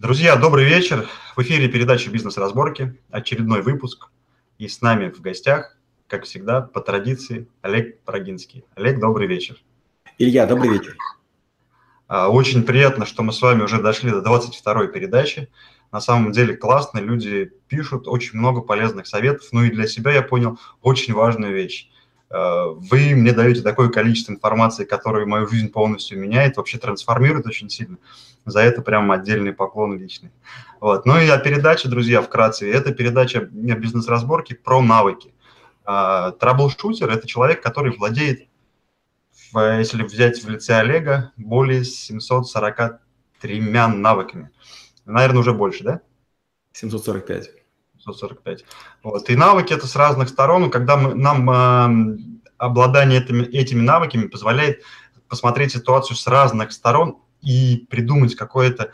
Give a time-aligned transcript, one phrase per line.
[0.00, 1.08] Друзья, добрый вечер.
[1.34, 4.10] В эфире передача «Бизнес-разборки», очередной выпуск.
[4.56, 5.76] И с нами в гостях,
[6.06, 8.64] как всегда, по традиции, Олег Прогинский.
[8.76, 9.56] Олег, добрый вечер.
[10.16, 10.96] Илья, добрый вечер.
[12.06, 15.48] А, очень приятно, что мы с вами уже дошли до 22-й передачи.
[15.90, 19.48] На самом деле классно, люди пишут очень много полезных советов.
[19.50, 21.90] Ну и для себя я понял очень важную вещь.
[22.30, 27.70] А, вы мне даете такое количество информации, которое мою жизнь полностью меняет, вообще трансформирует очень
[27.70, 27.96] сильно.
[28.44, 30.30] За это прям отдельный поклон личный.
[30.80, 31.06] Вот.
[31.06, 32.70] Ну и о передаче, друзья, вкратце.
[32.70, 35.34] Это передача бизнес-разборки про навыки.
[35.84, 38.46] Траблшутер– это человек, который владеет,
[39.54, 44.50] если взять в лице Олега, более 743 навыками.
[45.06, 46.00] Наверное, уже больше, да?
[46.72, 47.50] 745.
[48.12, 48.64] 745.
[49.02, 49.30] Вот.
[49.30, 50.70] И навыки это с разных сторон.
[50.70, 52.18] Когда мы, нам э,
[52.58, 54.82] обладание этими, этими навыками позволяет
[55.28, 58.92] посмотреть ситуацию с разных сторон и придумать какое-то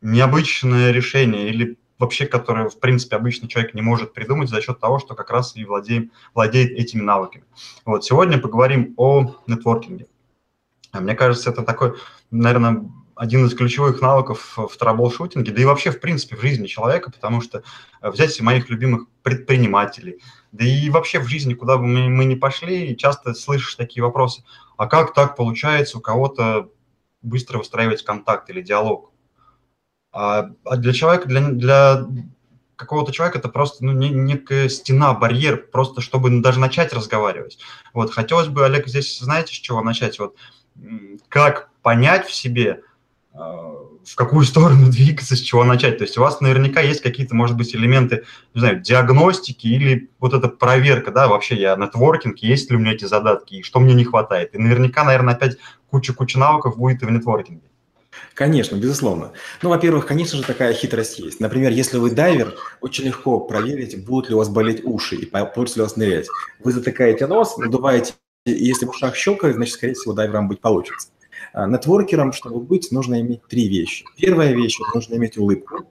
[0.00, 4.98] необычное решение или вообще, которое, в принципе, обычный человек не может придумать за счет того,
[4.98, 7.44] что как раз и владеем, владеет этими навыками.
[7.84, 10.08] Вот, сегодня поговорим о нетворкинге.
[10.92, 11.94] Мне кажется, это такой,
[12.30, 17.10] наверное, один из ключевых навыков в траблшутинге, да и вообще, в принципе, в жизни человека,
[17.10, 17.62] потому что
[18.00, 20.20] э, взять моих любимых предпринимателей,
[20.52, 24.44] да и вообще в жизни, куда бы мы, ни пошли, часто слышишь такие вопросы,
[24.76, 26.70] а как так получается у кого-то
[27.22, 29.12] быстро выстраивать контакт или диалог.
[30.12, 32.06] А, а для человека, для, для
[32.76, 37.58] какого-то человека это просто ну, не, некая стена, барьер, просто чтобы даже начать разговаривать.
[37.94, 40.18] Вот, хотелось бы, Олег, здесь знаете, с чего начать?
[40.18, 40.36] Вот,
[41.28, 42.82] как понять в себе,
[43.34, 45.98] в какую сторону двигаться, с чего начать.
[45.98, 50.34] То есть у вас наверняка есть какие-то, может быть, элементы, не знаю, диагностики или вот
[50.34, 53.94] эта проверка, да, вообще я нетворкинг, есть ли у меня эти задатки, и что мне
[53.94, 54.54] не хватает.
[54.54, 55.56] И наверняка, наверное, опять
[55.90, 57.62] куча-куча навыков будет и в нетворкинге.
[58.34, 59.32] Конечно, безусловно.
[59.62, 61.40] Ну, во-первых, конечно же, такая хитрость есть.
[61.40, 65.78] Например, если вы дайвер, очень легко проверить, будут ли у вас болеть уши и получится
[65.78, 66.28] ли у вас нырять.
[66.62, 71.08] Вы затыкаете нос, надуваете, и если в ушах щелкает, значит, скорее всего, дайвером быть получится.
[71.52, 74.04] А, нетворкером, чтобы быть, нужно иметь три вещи.
[74.16, 75.86] Первая вещь– нужно иметь улыбку.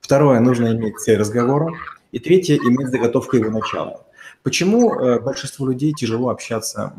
[0.00, 1.72] Второе– нужно иметь цель разговора.
[2.12, 4.04] И третье– иметь заготовку его начала.
[4.42, 6.92] Почему э, большинству людей тяжело общаться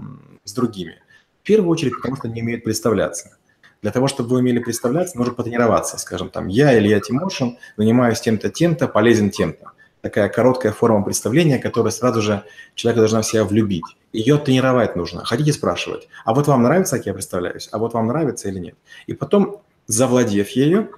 [0.43, 1.01] с другими?
[1.41, 3.37] В первую очередь, потому что не умеют представляться.
[3.81, 5.97] Для того, чтобы вы умели представляться, нужно потренироваться.
[5.97, 9.71] Скажем, там, я Илья Тимошин, занимаюсь тем-то, тем-то, полезен тем-то.
[10.07, 12.45] Такая короткая форма представления, которая сразу же
[12.75, 13.83] человека должна в себя влюбить.
[14.13, 15.25] Ее тренировать нужно.
[15.25, 18.75] Хотите спрашивать, а вот вам нравится, как я представляюсь, а вот вам нравится или нет?
[19.05, 19.57] И потом,
[19.87, 20.91] завладев ею,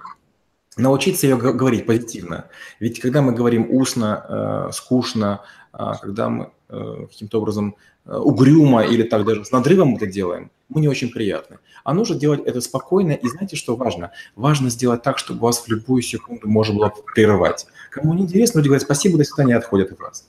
[0.76, 2.44] научиться ее говорить позитивно.
[2.78, 5.40] Ведь когда мы говорим устно, э, скучно,
[5.72, 7.74] э, когда мы э, каким-то образом
[8.06, 11.58] э, угрюмо или так даже с надрывом это делаем, мы не очень приятны.
[11.84, 13.12] А нужно делать это спокойно.
[13.12, 14.12] И знаете, что важно?
[14.36, 17.66] Важно сделать так, чтобы вас в любую секунду можно было прерывать.
[17.90, 20.28] Кому не интересно, люди говорят спасибо, до свидания, отходят от вас.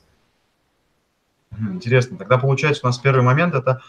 [1.73, 2.17] Интересно.
[2.17, 3.81] Тогда получается у нас первый момент– это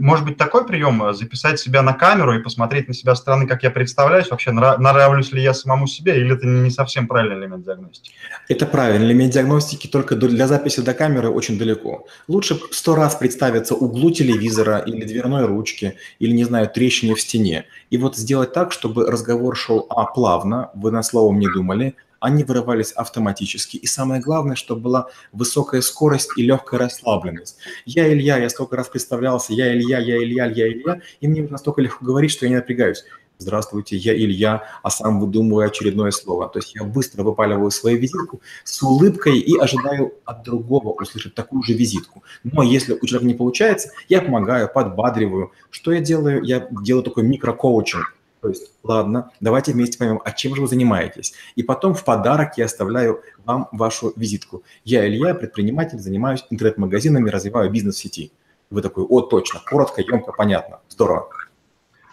[0.00, 3.46] может быть такой прием, э, записать себя на камеру и посмотреть на себя со стороны,
[3.46, 7.64] как я представляюсь, вообще нравлюсь ли я самому себе, или это не совсем правильный элемент
[7.64, 8.12] диагностики?
[8.48, 12.06] Это правильный элемент диагностики, только для записи до камеры очень далеко.
[12.28, 17.64] Лучше сто раз представиться углу телевизора или дверной ручки, или, не знаю, трещине в стене.
[17.90, 22.42] И вот сделать так, чтобы разговор шел а, плавно, вы на словом не думали, они
[22.42, 23.76] вырывались автоматически.
[23.76, 27.58] И самое главное, чтобы была высокая скорость и легкая расслабленность.
[27.84, 31.82] Я Илья, я столько раз представлялся, я Илья, я Илья, я Илья, и мне настолько
[31.82, 33.04] легко говорить, что я не напрягаюсь.
[33.36, 36.48] Здравствуйте, я Илья, а сам выдумываю очередное слово.
[36.48, 41.62] То есть я быстро выпаливаю свою визитку с улыбкой и ожидаю от другого услышать такую
[41.62, 42.22] же визитку.
[42.42, 45.52] Но если у человека не получается, я помогаю, подбадриваю.
[45.68, 46.42] Что я делаю?
[46.42, 48.13] Я делаю такой микрокоучинг
[48.44, 51.32] то есть, ладно, давайте вместе поймем, а чем же вы занимаетесь.
[51.54, 54.64] И потом в подарок я оставляю вам вашу визитку.
[54.84, 58.32] Я Илья, предприниматель, занимаюсь интернет-магазинами, развиваю бизнес в сети.
[58.68, 61.30] Вы такой, о, точно, коротко, емко, понятно, здорово.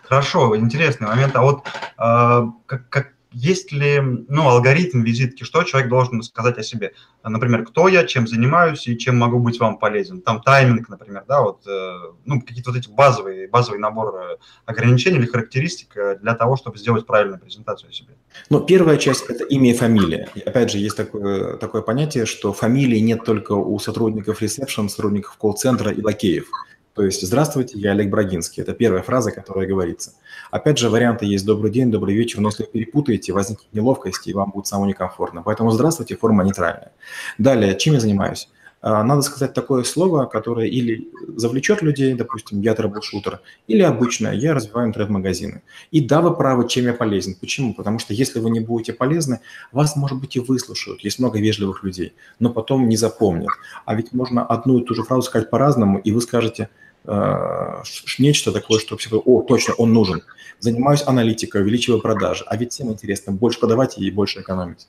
[0.03, 1.35] Хорошо, интересный момент.
[1.35, 6.63] А вот э, как, как, есть ли ну, алгоритм визитки, что человек должен сказать о
[6.63, 6.93] себе?
[7.23, 10.21] Например, кто я, чем занимаюсь и чем могу быть вам полезен.
[10.21, 11.93] Там тайминг, например, да, вот, э,
[12.25, 16.77] ну, какие-то вот эти базовые, базовый набор э, ограничений или характеристик э, для того, чтобы
[16.77, 18.15] сделать правильную презентацию о себе.
[18.49, 20.29] Ну, первая часть– это имя и фамилия.
[20.45, 25.91] Опять же, есть такое, такое понятие, что фамилии нет только у сотрудников ресепшн, сотрудников колл-центра
[25.91, 26.47] и лакеев.
[26.93, 28.61] То есть «Здравствуйте, я Олег Брагинский».
[28.61, 30.13] Это первая фраза, которая говорится.
[30.51, 34.33] Опять же, варианты есть «Добрый день», «Добрый вечер», но если вы перепутаете, возникнет неловкость, и
[34.33, 35.41] вам будет самому некомфортно.
[35.41, 36.91] Поэтому «Здравствуйте»– форма нейтральная.
[37.37, 38.49] Далее, чем я занимаюсь?
[38.81, 44.55] А, надо сказать такое слово, которое или завлечет людей, допустим, я трэбл-шутер, или обычно я
[44.55, 45.61] развиваю интернет-магазины.
[45.91, 47.35] И да, вы правы, чем я полезен.
[47.39, 47.75] Почему?
[47.75, 49.39] Потому что если вы не будете полезны,
[49.71, 51.01] вас, может быть, и выслушают.
[51.01, 53.51] Есть много вежливых людей, но потом не запомнят.
[53.85, 56.69] А ведь можно одну и ту же фразу сказать по-разному, и вы скажете
[57.05, 57.83] э,
[58.17, 60.23] нечто такое, что все о, точно, он нужен.
[60.59, 62.43] Занимаюсь аналитикой, увеличиваю продажи.
[62.47, 64.87] А ведь всем интересно больше продавать и больше экономить.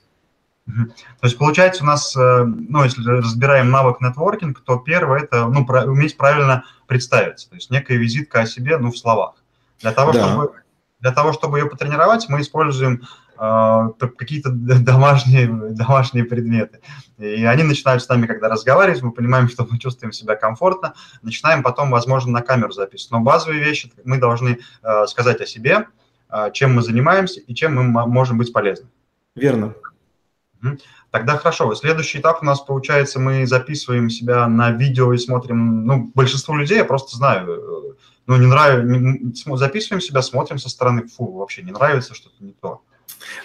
[0.65, 5.65] То есть получается у нас, э, ну, если разбираем навык нетворкинг, то первое– это ну,
[5.65, 9.35] уметь правильно представиться, то есть некая визитка о себе, ну, в словах.
[9.81, 10.25] Для того, да.
[10.25, 10.51] чтобы,
[11.01, 13.01] для того чтобы ее потренировать, мы используем
[13.37, 16.79] э, какие-то домашние, домашние предметы.
[17.17, 21.61] И они начинают с нами, когда разговаривать, мы понимаем, что мы чувствуем себя комфортно, начинаем
[21.61, 23.11] потом, возможно, на камеру записывать.
[23.11, 25.87] Но базовые вещи мы должны э, сказать о себе,
[26.29, 28.87] э, чем мы занимаемся и чем мы можем быть полезны.
[29.35, 29.73] Верно.
[31.11, 31.73] Тогда хорошо.
[31.75, 35.85] Следующий этап у нас получается, мы записываем себя на видео и смотрим.
[35.85, 37.93] Ну, большинство людей, я просто знаю, э,
[38.25, 42.81] ну, не нравится, записываем себя, смотрим со стороны, фу, вообще не нравится, что-то не то.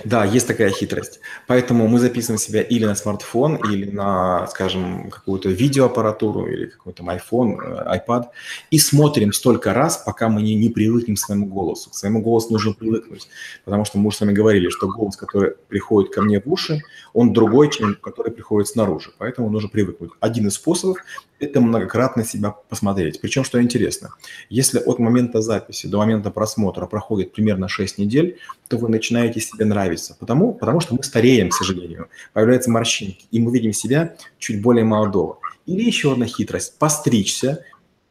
[0.05, 1.21] Да, есть такая хитрость.
[1.47, 7.59] Поэтому мы записываем себя или на смартфон, или на, скажем, какую-то видеоаппаратуру, или какой-то iPhone,
[7.61, 8.27] э, iPad,
[8.71, 11.91] и смотрим столько раз, пока мы не, не привыкнем к своему голосу.
[11.91, 13.29] К своему голосу нужно привыкнуть,
[13.65, 16.81] потому что мы уже с вами говорили, что голос, который приходит ко мне в уши,
[17.13, 19.11] он другой, чем который приходит снаружи.
[19.19, 20.11] Поэтому нужно привыкнуть.
[20.21, 20.99] Один из способов–
[21.41, 23.21] это многократно себя посмотреть.
[23.21, 24.11] Причем, что интересно,
[24.49, 28.39] если от момента записи до момента просмотра проходит примерно 6 недель,
[28.69, 30.17] то вы начинаете себе нравиться.
[30.19, 32.09] Потому, потому что мы стареем, к сожалению.
[32.33, 35.39] Появляются морщинки, и мы видим себя чуть более молодого.
[35.67, 37.65] Или еще одна хитрость– постричься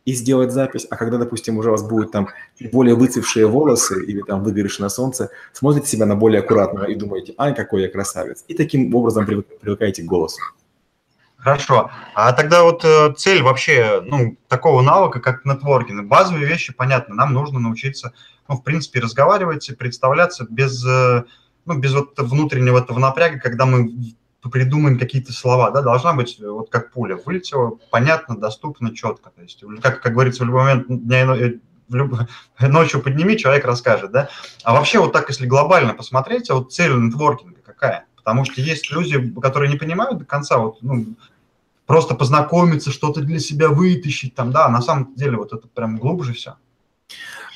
[0.05, 2.29] и сделать запись, а когда, допустим, уже у вас будут там
[2.71, 7.33] более выцвевшие волосы или там выгоревшие на солнце, смотрите себя на более аккуратного и думаете,
[7.37, 8.45] ай, какой я красавец.
[8.47, 10.39] И таким образом привыкаете к голосу.
[11.35, 11.91] Хорошо.
[12.13, 17.33] А тогда вот э, цель вообще, ну, такого навыка, как нетворкинг, базовые вещи, понятно, нам
[17.33, 18.13] нужно научиться,
[18.47, 21.23] ну, в принципе, разговаривать и представляться без, э,
[21.65, 24.15] ну, без вот внутреннего этого напряга, когда мы
[24.51, 29.41] придумаем какие-то слова, да, должна быть э, вот как пуля, вылетела, понятно, доступно, четко, то
[29.41, 31.25] есть, как, как говорится, в любой момент дня
[31.87, 32.19] в люб...
[32.59, 34.29] ночью подними, человек расскажет, да.
[34.63, 38.05] А вообще вот так, если глобально посмотреть, а вот цель нетворкинга какая?
[38.15, 41.15] Потому что есть люди, которые не понимают до конца, вот, ну,
[41.85, 46.33] просто познакомиться, что-то для себя вытащить там, да, на самом деле вот это прям глубже
[46.33, 46.55] все.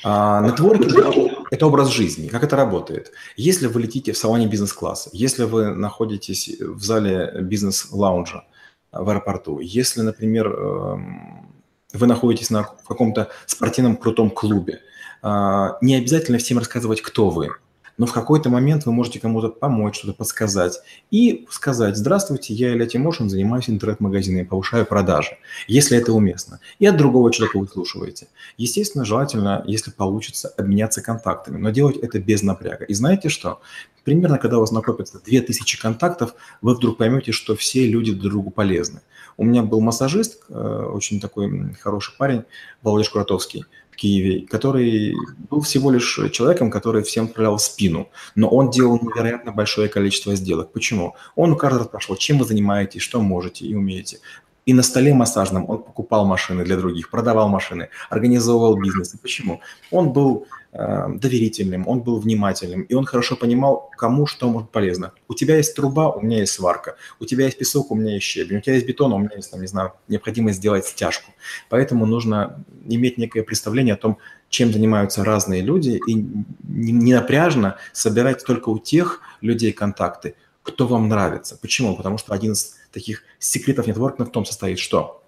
[0.04, 2.28] А, нетворкинг– это образ жизни.
[2.28, 3.12] Как это работает?
[3.36, 8.44] Если вы летите в салоне бизнес-класса, если вы находитесь в зале бизнес-лаунжа
[8.90, 11.54] в аэропорту, если, например, эм,
[11.92, 14.80] вы находитесь на каком-то спортивном крутом клубе,
[15.22, 17.50] а, не обязательно всем рассказывать, кто вы
[17.98, 20.80] но в какой-то момент вы можете кому-то помочь, что-то подсказать
[21.10, 26.60] и сказать, здравствуйте, я Илья Тимошин, занимаюсь интернет-магазинами, повышаю продажи, если это уместно.
[26.78, 28.28] И от другого человека вы слушаете.
[28.56, 32.84] Естественно, желательно, если получится, обменяться контактами, но делать это без напряга.
[32.84, 33.60] И знаете что?
[34.04, 38.50] Примерно, когда у вас накопится 2000 контактов, вы вдруг поймете, что все люди друг другу
[38.50, 39.00] полезны.
[39.36, 42.44] У меня был массажист, э, очень такой хороший парень,
[42.82, 45.14] Володя Шкуратовский– в Киеве, который
[45.50, 48.08] был всего лишь человеком, который всем отправлял в спину.
[48.34, 50.72] Но он делал невероятно большое количество сделок.
[50.72, 51.14] Почему?
[51.36, 54.20] Он каждый раз спрашивал, чем вы занимаетесь, что можете и умеете.
[54.64, 59.14] И на столе массажном он покупал машины для других, продавал машины, организовывал бизнес.
[59.14, 59.60] И почему?
[59.90, 65.12] Он был э, доверительным, он был внимательным, и он хорошо понимал, кому что может полезно.
[65.28, 66.96] У тебя есть труба, у меня есть сварка.
[67.18, 68.58] У тебя есть песок, у меня есть щебень.
[68.58, 71.32] У тебя есть бетон, у меня есть, там, не знаю, необходимость сделать стяжку.
[71.68, 76.14] Поэтому нужно иметь некое представление о том, чем занимаются разные люди, и
[76.62, 81.58] не напряжно собирать только у тех людей контакты, кто вам нравится.
[81.60, 81.96] Почему?
[81.96, 85.22] Потому что один из таких секретов нетворкинга в том состоит, что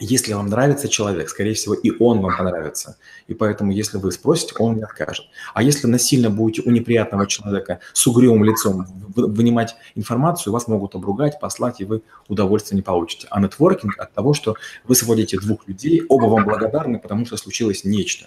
[0.00, 2.98] если вам нравится человек, скорее всего, и он вам понравится.
[3.26, 5.26] И поэтому, если вы спросите, он не откажет.
[5.54, 8.86] А если насильно будете у неприятного человека с угрюмым лицом
[9.16, 13.26] вынимать информацию, вас могут обругать, послать, и вы удовольствия не получите.
[13.30, 17.82] А нетворкинг от того, что вы сводите двух людей, оба вам благодарны, потому что случилось
[17.82, 18.26] нечто.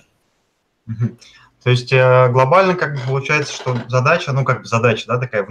[1.63, 5.45] То есть э, глобально как бы получается, что задача, ну как бы задача, да, такая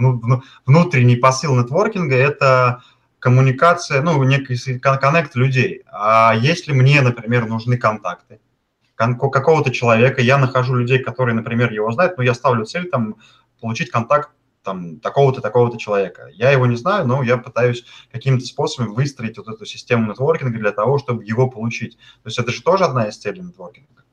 [0.65, 2.83] внутренний посыл нетворкинга– это
[3.21, 5.83] коммуникация, ну, некий коннект людей.
[5.91, 8.39] А если мне, например, нужны контакты
[8.95, 13.15] какого-то человека, я нахожу людей, которые, например, его знают, но я ставлю цель там
[13.59, 14.29] получить контакт
[14.63, 16.29] там такого-то, такого-то человека.
[16.33, 20.71] Я его не знаю, но я пытаюсь каким-то способом выстроить вот эту систему нетворкинга для
[20.71, 21.97] того, чтобы его получить.
[22.23, 24.03] То есть это же тоже одна из целей нетворкинга.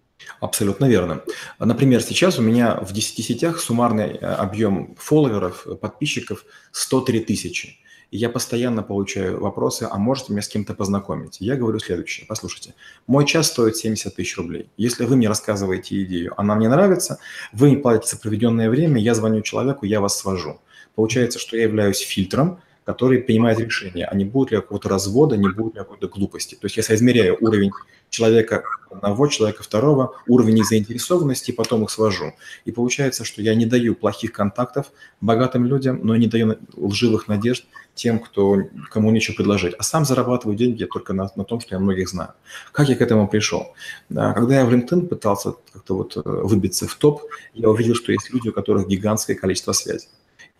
[0.40, 1.20] Абсолютно верно.
[1.58, 7.76] Например, сейчас у меня в 10 сетях суммарный э, объем фолловеров, подписчиков 103 тысячи.
[8.10, 11.38] Я постоянно получаю вопросы, а можете меня с кем-то познакомить?
[11.40, 12.26] Я говорю следующее.
[12.26, 12.74] Послушайте,
[13.06, 14.70] мой час стоит 70 тысяч рублей.
[14.76, 17.18] Если вы мне рассказываете идею, она мне нравится,
[17.52, 20.60] вы не платите за проведенное время, я звоню человеку, я вас свожу.
[20.94, 25.50] Получается, что я являюсь фильтром, который принимает решение, а не будет ли какого-то развода, не
[25.50, 26.54] будет ли какой-то глупости.
[26.54, 27.70] То есть я соизмеряю уровень
[28.08, 32.32] человека одного, человека второго, уровень их заинтересованности, потом их свожу.
[32.64, 34.90] И получается, что я не даю плохих контактов
[35.20, 38.56] богатым людям, но не даю лживых надежд тем, кто,
[38.90, 39.74] кому нечего предложить.
[39.78, 42.30] А сам зарабатываю деньги только на, на том, что я многих знаю.
[42.72, 43.74] Как я к этому пришел?
[44.08, 47.20] Да, когда я в LinkedIn пытался как-то вот э, выбиться в топ,
[47.52, 50.08] я увидел, что есть люди, у которых гигантское количество связей.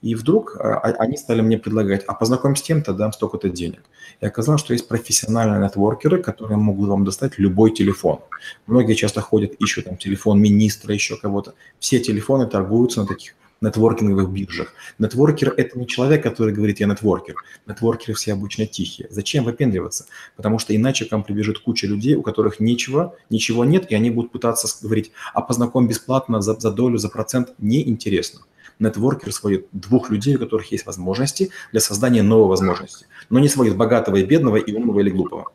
[0.01, 3.83] И вдруг а, а, они стали мне предлагать, а познакомь с тем-то, дам столько-то денег.
[4.21, 8.21] И оказалось, что есть профессиональные нетворкеры, которые могут вам достать любой телефон.
[8.67, 11.55] Многие часто ходят, ищут там телефон министра, еще кого-то.
[11.81, 14.73] Все телефоны торгуются на таких нетворкинговых биржах.
[15.01, 17.35] Нетворкер– это не человек, который говорит «я нетворкер».
[17.67, 19.09] Нетворкеры все обычно тихие.
[19.11, 20.07] Зачем выпендриваться?
[20.37, 24.11] Потому что иначе к вам прибежит куча людей, у которых ничего, ничего нет, и они
[24.11, 28.43] будут пытаться говорить «а познакомь бесплатно за, за долю, за процент» неинтересно
[28.79, 33.77] нетворкер сводит двух людей, у которых есть возможности для создания новой возможности, но не сводит
[33.77, 35.53] богатого и бедного, и умного или глупого.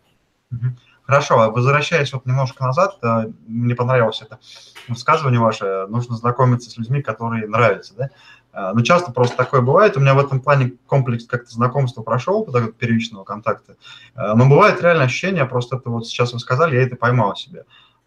[1.04, 4.40] Хорошо, а возвращаясь вот немножко назад, э, мне понравилось это
[4.88, 8.10] высказывание ваше, нужно знакомиться с людьми, которые нравятся, да?
[8.54, 9.98] Э, но часто просто такое бывает.
[9.98, 13.76] У меня в этом плане комплекс как-то знакомства прошел, вот первичного контакта.
[14.16, 17.66] Э, но бывает реально ощущение, просто это вот сейчас вы сказали, я это поймал себе.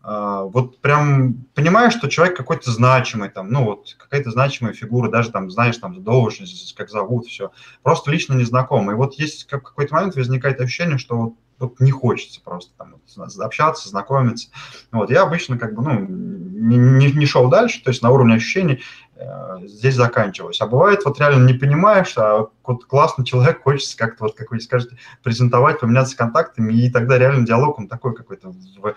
[0.08, 5.32] А, вот прям понимаешь, что человек какой-то значимый, там, ну вот какая-то значимая фигура, даже
[5.32, 7.50] там знаешь там должность, как зовут, все,
[7.82, 8.94] просто лично незнакомый.
[8.94, 12.94] И вот есть как какой-то момент возникает ощущение, что вот, вот не хочется просто там
[13.40, 14.50] общаться, знакомиться.
[14.92, 18.36] Вот я обычно как бы ну не, не, не шел дальше, то есть на уровне
[18.36, 18.84] ощущений
[19.16, 20.60] э, здесь заканчивалось.
[20.60, 24.60] А бывает вот реально не понимаешь, а вот классный человек хочется как-то вот как вы
[24.60, 28.94] скажете презентовать, поменяться контактами, и тогда реально диалог он такой какой-то в,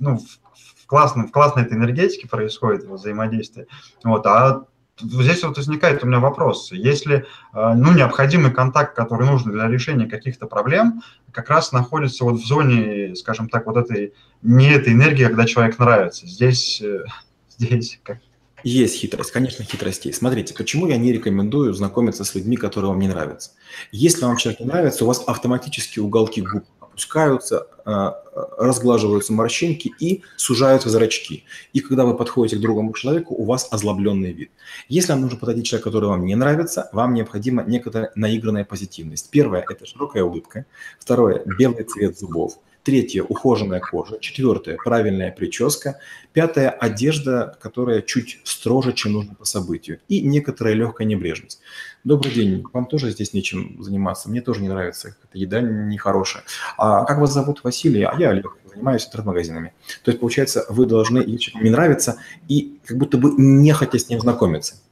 [0.00, 3.66] ну, в, классном, в классной этой энергетике происходит взаимодействие.
[4.02, 4.64] Вот, а
[5.00, 6.72] здесь вот возникает у меня вопрос.
[6.72, 11.02] Если э, ну, необходимый контакт, который нужен для решения каких-то проблем,
[11.32, 15.78] как раз находится вот в зоне, скажем так, вот этой, не этой энергии, когда человек
[15.78, 16.26] нравится.
[16.26, 17.04] Здесь, э,
[17.58, 18.18] здесь как,
[18.62, 20.18] есть хитрость, конечно, хитрость есть.
[20.18, 23.52] Смотрите, почему я не рекомендую знакомиться с людьми, которые вам не нравятся.
[23.90, 28.22] Если вам человек не нравится, у вас автоматически уголки губ опускаются, а,
[28.58, 31.44] разглаживаются морщинки и сужаются зрачки.
[31.72, 34.50] И когда вы подходите к другому человеку, у вас озлобленный вид.
[34.88, 39.30] Если вам нужно подойти человек, который вам не нравится, вам необходима некоторая наигранная позитивность.
[39.30, 40.66] Первое– это широкая улыбка.
[40.98, 42.58] Второе– белый цвет зубов.
[42.90, 44.18] Третье– ухоженная кожа.
[44.18, 46.00] Четвертое– правильная прическа.
[46.32, 50.00] Пятое– одежда, которая чуть строже, чем нужно по событию.
[50.08, 51.60] И некоторая легкая небрежность.
[52.02, 54.28] Добрый день, вам тоже здесь нечем заниматься.
[54.28, 56.42] Мне тоже не нравится, эта еда нехорошая.
[56.78, 57.62] А как вас зовут?
[57.62, 58.02] Василий?
[58.02, 59.72] А я Олег, занимаюсь интернет-магазинами.
[60.02, 62.16] То есть, получается, вы должны, если не нравится,
[62.48, 64.82] и как будто бы не хотя с ним знакомиться.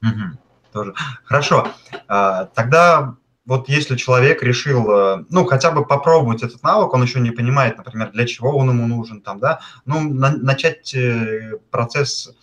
[0.00, 0.38] Угу,
[0.72, 0.94] тоже.
[1.26, 1.68] Хорошо.
[2.08, 7.20] А, тогда вот если человек решил, э, ну, хотя бы попробовать этот навык, он еще
[7.20, 12.34] не понимает, например, для чего он ему нужен, там, да, ну, на, начать э, процесс,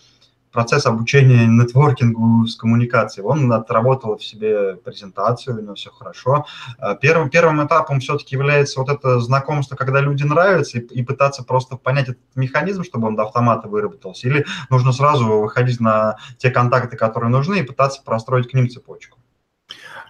[0.54, 3.26] процесс обучения нетворкингу с коммуникацией.
[3.26, 6.46] Он отработал в себе презентацию, у него все хорошо.
[6.80, 11.44] Э, первым, первым этапом все-таки является вот это знакомство, когда люди нравятся, и, и пытаться
[11.44, 16.50] просто понять этот механизм, чтобы он до автомата выработался, или нужно сразу выходить на те
[16.50, 19.20] контакты, которые нужны, и пытаться простроить к ним цепочку.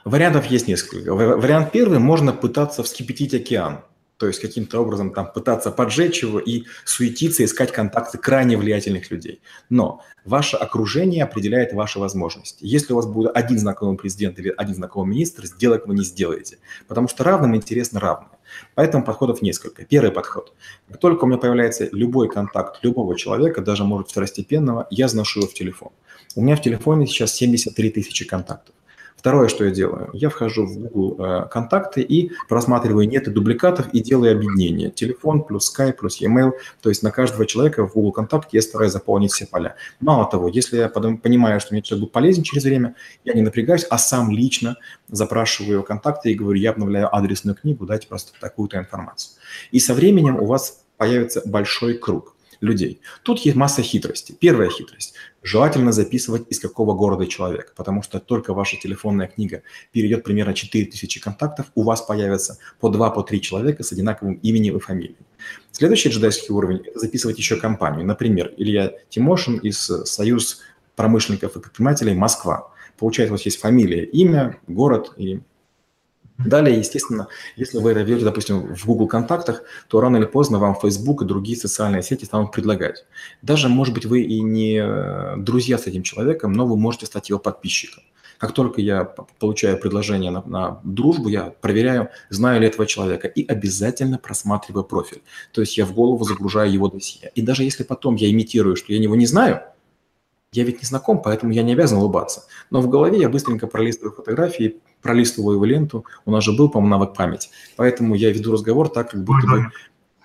[0.05, 1.13] Вариантов есть несколько.
[1.13, 3.83] Вариант первый– можно пытаться вскипятить океан.
[4.17, 9.41] То есть каким-то образом там пытаться поджечь его и суетиться, искать контакты крайне влиятельных людей.
[9.69, 12.59] Но ваше окружение определяет ваши возможности.
[12.61, 16.59] Если у вас будет один знакомый президент или один знакомый министр, сделок вы не сделаете.
[16.87, 18.37] Потому что равным интересно равное.
[18.75, 19.83] Поэтому подходов несколько.
[19.83, 20.53] Первый подход.
[20.87, 25.49] Как только у меня появляется любой контакт любого человека, даже может второстепенного, я заношу его
[25.49, 25.89] в телефон.
[26.35, 28.72] У меня в телефоне сейчас 73 тысячи контактов.
[29.23, 34.01] Второе, что я делаю, я вхожу в Google э, контакты и просматриваю нет дубликатов и
[34.01, 34.91] делаю объединение.
[34.91, 36.51] Телефон плюс Skype плюс e-mail.
[36.81, 39.77] То есть на каждого человека в Google контакте я стараюсь заполнить все поля.
[40.01, 43.41] Мало того, если я потом понимаю, что мне человек будет полезен через время, я не
[43.41, 44.75] напрягаюсь, а сам лично
[45.07, 49.35] запрашиваю его контакты и говорю, я обновляю адресную книгу, дайте просто такую-то информацию.
[49.71, 52.32] И со временем у вас появится большой круг
[52.63, 53.01] людей.
[53.23, 54.35] Тут есть масса хитростей.
[54.39, 55.13] Первая хитрость.
[55.43, 61.19] Желательно записывать, из какого города человек, потому что только ваша телефонная книга перейдет примерно 4000
[61.19, 65.17] контактов, у вас появятся по 2 по 3 человека с одинаковым именем и фамилией.
[65.71, 68.05] Следующий джедайский уровень– это записывать еще компанию.
[68.05, 70.61] Например, Илья Тимошин из Союз
[70.95, 72.71] промышленников и предпринимателей Москва.
[72.97, 75.41] Получается, у вас есть фамилия, имя, город и
[76.37, 81.21] Далее, естественно, если вы ведете, допустим, в Google контактах, то рано или поздно вам Facebook
[81.21, 83.05] и другие социальные сети станут предлагать.
[83.41, 87.29] Даже, может быть, вы и не э, друзья с этим человеком, но вы можете стать
[87.29, 88.03] его подписчиком.
[88.39, 89.05] Как только я
[89.39, 95.21] получаю предложение на, на дружбу, я проверяю, знаю ли этого человека, и обязательно просматриваю профиль.
[95.51, 97.31] То есть я в голову загружаю его досье.
[97.35, 99.61] И даже если потом я имитирую, что я его не знаю,
[100.53, 102.43] я ведь не знаком, поэтому я не обязан улыбаться.
[102.69, 106.05] Но в голове я быстренько пролистываю фотографии, пролистываю его ленту.
[106.25, 107.49] У нас же был, по-моему, навык памяти.
[107.75, 109.65] Поэтому я веду разговор так, как будто бы...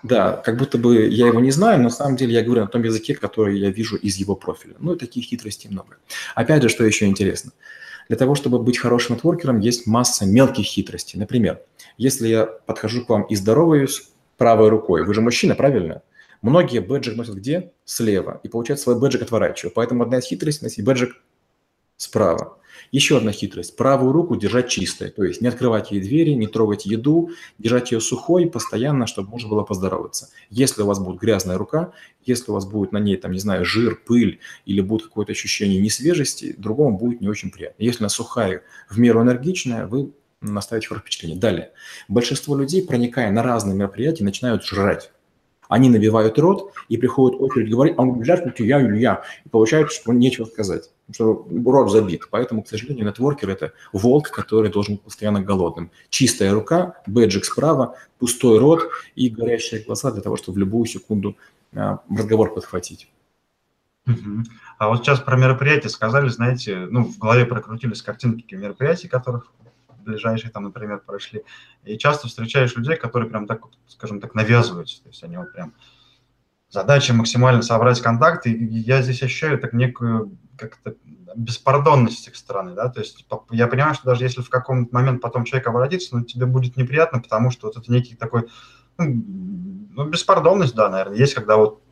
[0.01, 2.67] Да, как будто бы я его не знаю, но на самом деле я говорю на
[2.67, 4.75] том языке, который я вижу из его профиля.
[4.79, 5.97] Ну и таких хитростей много.
[6.35, 7.51] Опять же, что еще интересно.
[8.07, 11.19] Для того, чтобы быть хорошим нетворкером, есть масса мелких хитростей.
[11.19, 11.59] Например,
[11.97, 16.01] если я подхожу к вам и здороваюсь правой рукой, вы же мужчина, правильно?
[16.41, 17.73] Многие бэджик носят где?
[17.85, 18.39] Слева.
[18.43, 19.73] И получается свой бэджик отворачиваю.
[19.73, 21.21] Поэтому одна из хитростей– носить бэджик
[21.97, 22.57] справа.
[22.91, 23.75] Еще одна хитрость.
[23.75, 25.09] Правую руку держать чистой.
[25.09, 29.49] То есть не открывать ей двери, не трогать еду, держать ее сухой постоянно, чтобы можно
[29.49, 30.29] было поздороваться.
[30.49, 31.91] Если у вас будет грязная рука,
[32.23, 35.79] если у вас будет на ней, там, не знаю, жир, пыль или будет какое-то ощущение
[35.79, 37.83] несвежести, другому будет не очень приятно.
[37.83, 41.39] Если она сухая, в меру энергичная, вы наставите хорошее впечатление.
[41.39, 41.71] Далее.
[42.07, 45.11] Большинство людей, проникая на разные мероприятия, начинают жрать.
[45.69, 49.21] Они набивают рот, и приходит очередь говорить, а он говорит, здравствуйте, я Илья.
[49.45, 52.23] И получается, что нечего сказать, что рот забит.
[52.31, 55.91] Поэтому, к сожалению, нетворкер– это волк, который должен быть постоянно голодным.
[56.09, 61.37] Чистая рука, бэджик справа, пустой рот и горящие глаза для того, чтобы в любую секунду
[61.75, 63.07] а, разговор подхватить.
[64.79, 69.51] А вот сейчас про мероприятия сказали, знаете, ну, в голове прокрутились картинки мероприятий, которых
[70.03, 71.43] ближайшие там, например, прошли.
[71.83, 75.03] И часто встречаешь людей, которые прям так, скажем так, навязываются.
[75.03, 75.73] То есть они вот прям
[76.69, 78.51] задача максимально собрать контакты.
[78.51, 80.95] И я здесь ощущаю так некую как-то
[81.35, 85.21] беспардонность с их стороны, да, то есть я понимаю, что даже если в каком-то момент
[85.21, 88.47] потом человек обратится, ну, тебе будет неприятно, потому что вот это некий такой,
[88.97, 89.05] ну,
[89.91, 91.83] ну беспардонность, да, наверное, есть, когда вот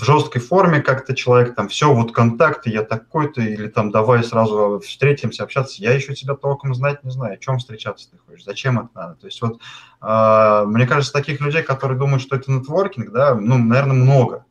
[0.00, 4.80] в жесткой форме как-то человек, там, все, вот контакты, я такой-то, или там, давай сразу
[4.84, 8.78] встретимся, общаться, я еще тебя толком знать не знаю, о чем встречаться ты хочешь, зачем
[8.78, 9.14] это надо.
[9.16, 9.60] То есть вот,
[10.00, 14.46] э, мне кажется, таких людей, которые думают, что это нетворкинг, да, ну, наверное, много,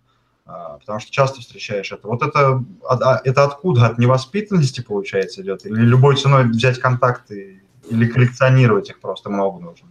[0.46, 2.08] э, потому что часто встречаешь это.
[2.08, 3.88] Вот это, а, это откуда?
[3.88, 5.66] От невоспитанности, получается, идет?
[5.66, 9.88] Или любой ценой взять контакты, или коллекционировать их просто много нужно?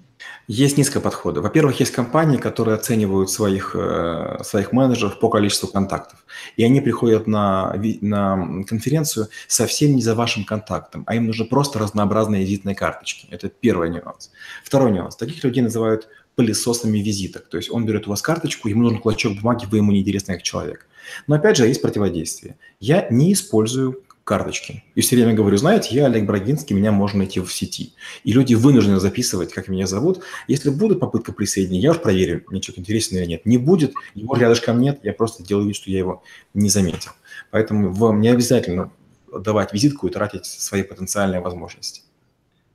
[0.47, 1.45] Есть несколько подходов.
[1.45, 6.25] Во-первых, есть компании, которые оценивают своих, э, своих менеджеров по количеству контактов.
[6.57, 11.79] И они приходят на, на конференцию совсем не за вашим контактом, а им нужны просто
[11.79, 13.27] разнообразные визитные карточки.
[13.31, 14.31] Это первый нюанс.
[14.65, 15.17] Второй нюанс.
[15.17, 17.49] Таких людей называют пылесосами визиток.
[17.49, 20.43] То есть он берет у вас карточку, ему нужен клочок бумаги, вы ему неинтересны как
[20.43, 20.87] человек.
[21.27, 22.57] Но опять же, есть противодействие.
[22.81, 24.85] Я не использую карточки.
[24.95, 27.95] И все время говорю, знаете, я Олег Брагинский, меня можно найти в сети.
[28.25, 30.21] И люди вынуждены записывать, как меня зовут.
[30.49, 33.47] Если будет попытка присоединения, я уж проверю, мне что-то интересное или нет.
[33.47, 37.13] Не будет, его рядышком нет, я просто делаю вид, что я его не заметил.
[37.51, 38.93] Поэтому вам не обязательно
[39.33, 42.03] давать визитку и тратить свои потенциальные возможности.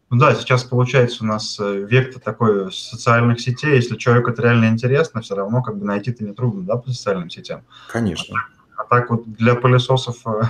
[0.10, 3.76] Ну да, сейчас получается у нас э, вектор такой социальных сетей.
[3.76, 7.62] Если человеку это реально интересно, все равно как бы найти-то нетрудно, да, по социальным сетям.
[7.92, 8.38] Конечно.
[8.76, 10.42] А так вот для пылесосов э,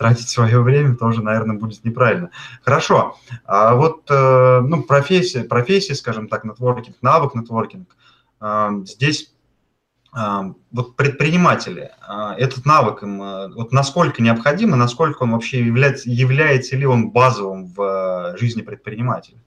[0.00, 2.30] тратить свое время тоже, наверное, будет неправильно.
[2.62, 3.18] Хорошо.
[3.44, 7.94] А вот э, ну, профессия, профессия, скажем так, нетворкинг, навык нетворкинг.
[8.40, 9.34] Э, здесь
[10.12, 11.92] вот предприниматели,
[12.36, 13.18] этот навык им
[13.54, 19.38] вот насколько необходим и насколько он вообще является, является ли он базовым в жизни предпринимателя?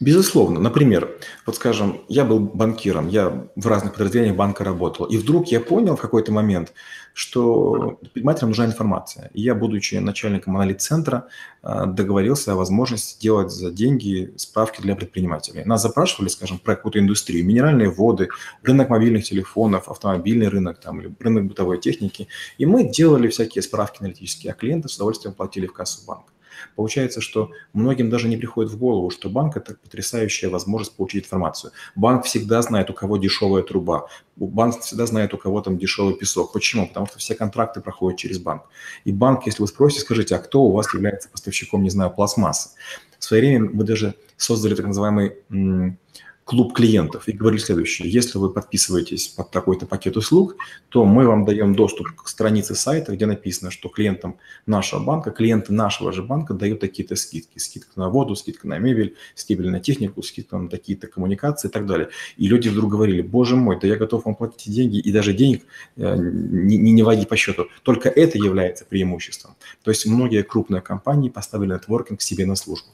[0.00, 0.60] Безусловно.
[0.60, 5.60] Например, вот скажем, я был банкиром, я в разных подразделениях банка работал, и вдруг я
[5.60, 6.72] понял в какой-то момент,
[7.14, 9.30] что предпринимателям нужна информация.
[9.32, 11.28] И я, будучи начальником анализ-центра,
[11.62, 15.64] а, договорился о возможности делать за деньги справки для предпринимателей.
[15.64, 18.28] Нас запрашивали, скажем, про какую-то индустрию, минеральные воды,
[18.62, 22.28] рынок мобильных телефонов, автомобильный рынок, там, или рынок бытовой техники.
[22.58, 26.32] И мы делали всякие справки аналитические, а клиенты с удовольствием платили в кассу банка.
[26.76, 31.72] Получается, что многим даже не приходит в голову, что банк– это потрясающая возможность получить информацию.
[31.94, 34.06] Банк всегда знает, у кого дешевая труба.
[34.36, 36.52] Банк всегда знает, у кого там дешевый песок.
[36.52, 36.88] Почему?
[36.88, 38.62] Потому что все контракты проходят через банк.
[39.04, 42.70] И банк, если вы спросите, скажите, а кто у вас является поставщиком, не знаю, пластмассы?
[43.18, 45.36] В свое время мы даже создали так называемый
[46.44, 48.10] клуб клиентов и говорили следующее.
[48.10, 50.56] Если вы подписываетесь под такой-то пакет услуг,
[50.88, 55.72] то мы вам даем доступ к странице сайта, где написано, что клиентам нашего банка, клиенты
[55.72, 57.58] нашего же банка дают такие-то скидки.
[57.58, 61.86] Скидка на воду, скидка на мебель, скидка на технику, скидка на такие-то коммуникации и так
[61.86, 62.08] далее.
[62.36, 65.64] И люди вдруг говорили, боже мой, да я готов вам платить деньги и даже денег
[65.96, 67.68] э, не, не вводить по счету.
[67.82, 69.54] Только это является преимуществом.
[69.84, 72.88] То есть многие крупные компании поставили нетворкинг себе на службу.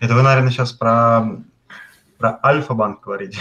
[0.00, 1.42] Это вы, наверное, сейчас про
[2.18, 3.38] про Альфа-банк говорить.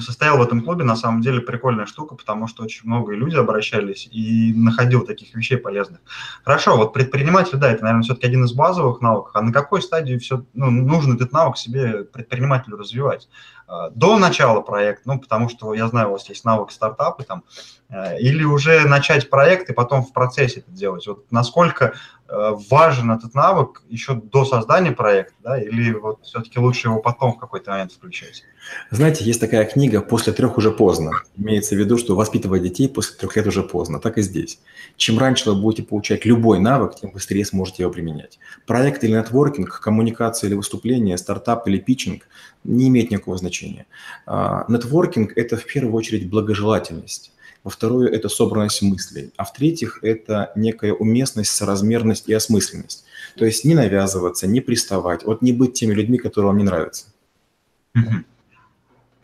[0.00, 4.08] Состоял в этом клубе, на самом деле, прикольная штука, потому что очень много люди обращались
[4.10, 6.00] и находил таких вещей полезных.
[6.44, 9.32] Хорошо, вот предприниматель, да, это, наверное, все-таки один из базовых навыков.
[9.34, 13.28] А на какой стадии все, ну, нужно этот навык себе предпринимателю развивать?
[13.66, 17.44] А, до начала проекта, ну, потому что я знаю, у вас есть навык стартапы там,
[17.88, 21.06] э, или уже начать проект и потом в процессе это делать.
[21.06, 21.94] Вот насколько
[22.26, 27.34] Э, важен этот навык еще до создания проекта, да, или вот все-таки лучше его потом
[27.34, 28.44] в какой-то момент включать?
[28.90, 31.12] Знаете, есть такая книга «После трех уже поздно».
[31.36, 34.00] Имеется в виду, что воспитывать детей после трех лет уже поздно.
[34.00, 34.58] Так и здесь.
[34.96, 38.38] Чем раньше вы будете получать любой навык, тем быстрее сможете его применять.
[38.66, 42.26] Проект или нетворкинг, коммуникация или выступление, стартап или питчинг
[42.64, 43.86] не имеет никакого значения.
[44.26, 47.32] А, нетворкинг– это в первую очередь благожелательность.
[47.62, 49.32] Во-второе, это собранность мыслей.
[49.36, 53.04] А в-третьих, это некая уместность, соразмерность и осмысленность.
[53.36, 57.06] То есть не навязываться, не приставать, вот не быть теми людьми, которые вам не нравятся.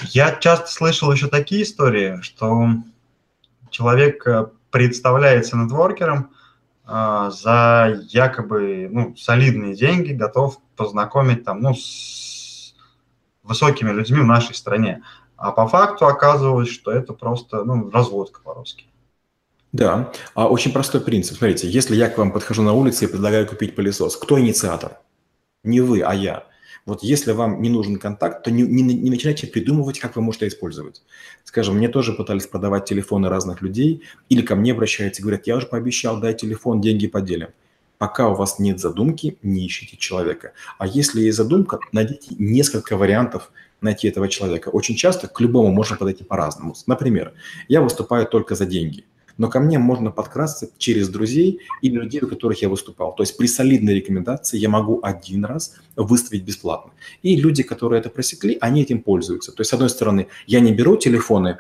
[0.09, 2.69] Я часто слышал еще такие истории, что
[3.69, 6.31] человек э, представляется нетворкером
[6.87, 12.30] э, за якобы ну, солидные деньги, готов познакомить там, ну, с
[13.51, 15.03] высокими людьми в нашей стране.
[15.37, 18.85] А по факту оказывалось, что это просто ну, разводка по-русски.
[19.73, 21.37] Да, а очень простой принцип.
[21.39, 24.99] Смотрите, если я к вам подхожу на улице и предлагаю купить пылесос, кто инициатор?
[25.63, 26.45] Не вы, а я.
[26.87, 30.49] Вот если вам не нужен контакт, то не, не, не начинайте придумывать, как вы можете
[30.49, 31.03] использовать.
[31.45, 35.57] Скажем, мне тоже пытались продавать телефоны разных людей, или ко мне обращаются и говорят, я
[35.57, 37.49] уже пообещал, дай телефон, деньги поделим.
[38.01, 40.55] Пока у вас нет задумки, не ищите человека.
[40.79, 44.71] А если есть задумка, найдите несколько вариантов, найти этого человека.
[44.71, 46.75] Очень часто к любому можно подойти по-разному.
[46.87, 47.35] Например,
[47.69, 49.05] я выступаю только за деньги,
[49.37, 53.15] но ко мне можно подкрасться через друзей или людей, у которых я выступал.
[53.15, 56.93] То есть при солидной рекомендации я могу один раз выставить бесплатно.
[57.21, 59.53] И люди, которые это просекли, они этим пользуются.
[59.53, 61.59] То есть, с одной стороны, я не беру телефоны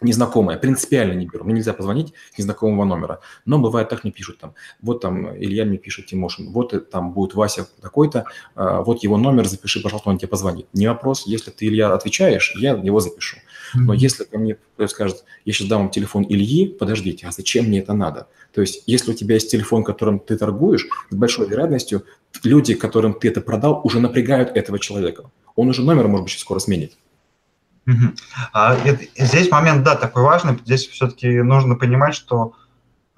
[0.00, 1.44] незнакомое, принципиально не беру.
[1.44, 3.20] Мне нельзя позвонить незнакомого номера.
[3.44, 7.34] Но бывает так, мне пишут там, вот там Илья мне пишет, Тимошин, вот там будет
[7.34, 10.66] Вася такой-то, а, вот его номер, запиши, пожалуйста, он тебе позвонит.
[10.72, 13.38] Не вопрос, если ты, Илья, отвечаешь, я его запишу.
[13.74, 14.56] Но если ко мне
[14.88, 18.28] скажет, я сейчас дам вам телефон Ильи, подождите, а зачем мне это надо?
[18.52, 22.04] То есть, если у тебя есть телефон, которым ты торгуешь, с большой вероятностью
[22.42, 25.30] люди, которым ты это продал, уже напрягают этого человека.
[25.56, 26.92] Он уже номер, может быть, скоро сменит.
[28.52, 28.76] А,
[29.16, 30.58] здесь момент, да, такой важный.
[30.64, 32.54] Здесь все-таки нужно понимать, что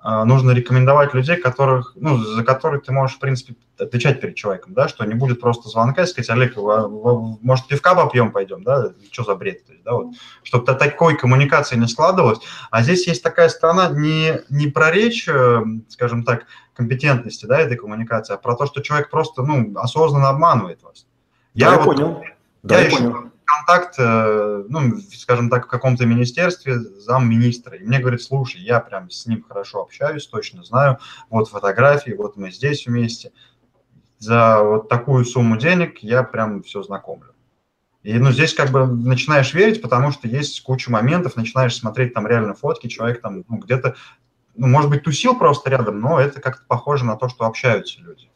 [0.05, 4.75] а, нужно рекомендовать людей, которых, ну, за которых ты можешь, в принципе, отвечать перед человеком,
[4.75, 9.23] да, что не будет просто звонка и сказать, Олег, может, пивка попьем пойдем, да, что
[9.23, 12.41] за бред, то есть, да, вот, чтобы такой коммуникации не складывалось.
[12.73, 17.77] А здесь есть такая сторона не, не про речь, э, скажем так, компетентности, да, этой
[17.77, 21.07] коммуникации, а про то, что человек просто, ну, осознанно обманывает вас.
[21.55, 22.23] Да, я, я вот, понял.
[22.65, 27.77] Да, я, я понял контакт, э, ну, скажем так, в каком-то министерстве замминистра.
[27.77, 30.99] И мне говорит, слушай, я прям с ним хорошо общаюсь, точно знаю,
[31.31, 33.33] вот фотографии, вот мы здесь вместе.
[34.19, 37.35] За вот такую сумму денег я прям все знакомлю.
[38.03, 42.27] И ну, здесь как бы начинаешь верить, потому что есть куча моментов, начинаешь смотреть там
[42.27, 43.95] реально фотки, человек там ну, где-то,
[44.57, 48.29] ну, может быть, тусил просто рядом, но это как-то похоже на то, что общаются люди.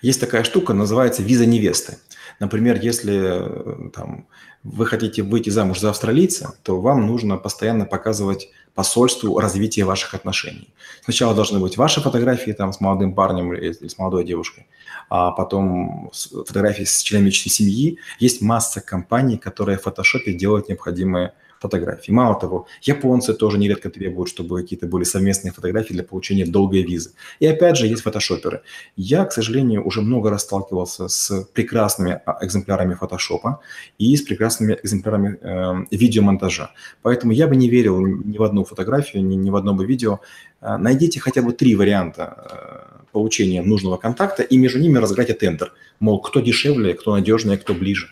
[0.00, 1.98] Есть такая штука, называется виза невесты.
[2.40, 4.26] Например, если э, там,
[4.62, 10.72] вы хотите выйти замуж за австралийца, то вам нужно постоянно показывать посольству развитие ваших отношений.
[11.04, 14.66] Сначала должны быть ваши фотографии там, с молодым парнем или с молодой девушкой,
[15.10, 17.98] а потом фотографии с членами семьи.
[18.18, 22.10] Есть масса компаний, которые в фотошопе делают необходимые фотографий.
[22.12, 27.10] Мало того, японцы тоже нередко требуют, чтобы какие-то были совместные фотографии для получения долгой визы.
[27.38, 28.62] И опять же, есть фотошоперы.
[28.96, 33.60] Я, к сожалению, уже много раз сталкивался с прекрасными а, экземплярами фотошопа
[33.98, 36.70] и с прекрасными экземплярами э, видеомонтажа.
[37.02, 40.20] Поэтому я бы не верил ни в одну фотографию, ни, ни в одно бы видео.
[40.62, 45.72] Э, найдите хотя бы три варианта э, получения нужного контакта и между ними разыграйте тендер.
[45.98, 48.08] Мол, кто дешевле, кто надежнее, кто ближе.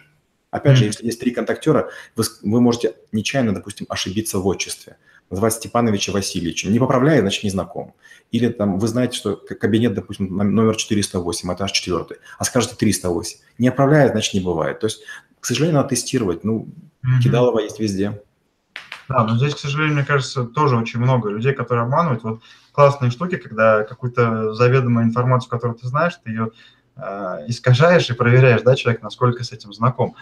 [0.50, 4.96] Опять же, если есть три контактера, вы, вы можете нечаянно, допустим, ошибиться в отчестве.
[5.30, 6.72] называть Степановича Васильевичем.
[6.72, 7.94] Не поправляет, значит, не знаком.
[8.30, 12.06] Или там вы знаете, что кабинет, допустим, номер 408, этаж 4,
[12.38, 13.38] а скажете 308.
[13.58, 14.80] Не оправляет, значит, не бывает.
[14.80, 15.02] То есть,
[15.38, 16.44] к сожалению, надо тестировать.
[16.44, 16.68] Ну,
[17.04, 17.22] mm-hmm.
[17.22, 18.22] кидалово есть везде.
[19.08, 22.22] Да, но здесь, к сожалению, мне кажется, тоже очень много людей, которые обманывают.
[22.22, 26.50] Вот классные штуки, когда какую-то заведомую информацию, которую ты знаешь, ты ее
[27.46, 30.16] искажаешь и проверяешь, да, человек, насколько с этим знаком.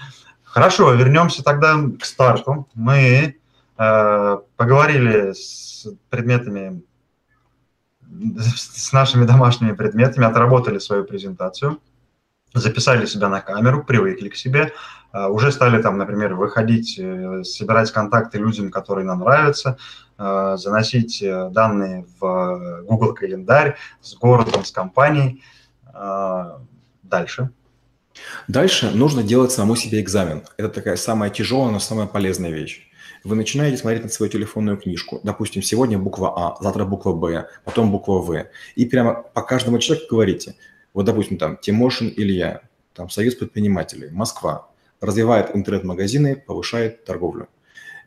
[0.57, 2.67] Хорошо, вернемся тогда к старту.
[2.73, 3.37] Мы
[3.77, 6.83] э, поговорили с предметами,
[8.49, 11.79] с нашими домашними предметами, отработали свою презентацию,
[12.55, 14.73] записали себя на камеру, привыкли к себе,
[15.13, 19.77] э, уже стали там, например, выходить, э, собирать контакты людям, которые нам нравятся,
[20.17, 25.43] э, заносить э, данные в Google календарь с городом, с компанией.
[25.99, 26.59] Э,
[27.03, 27.51] дальше.
[28.49, 30.43] Дальше нужно делать самому себе экзамен.
[30.57, 32.91] Это такая самая тяжелая, но самая полезная вещь.
[33.25, 35.21] Вы начинаете смотреть на свою телефонную книжку.
[35.23, 38.47] Допустим, сегодня буква А, завтра буква Б, потом буква В.
[38.77, 40.55] И прямо по каждому человеку говорите.
[40.95, 42.63] Вот, допустим, там Тимошин Илья,
[42.95, 44.69] там Союз предпринимателей, Москва.
[45.01, 47.49] Развивает интернет-магазины, повышает торговлю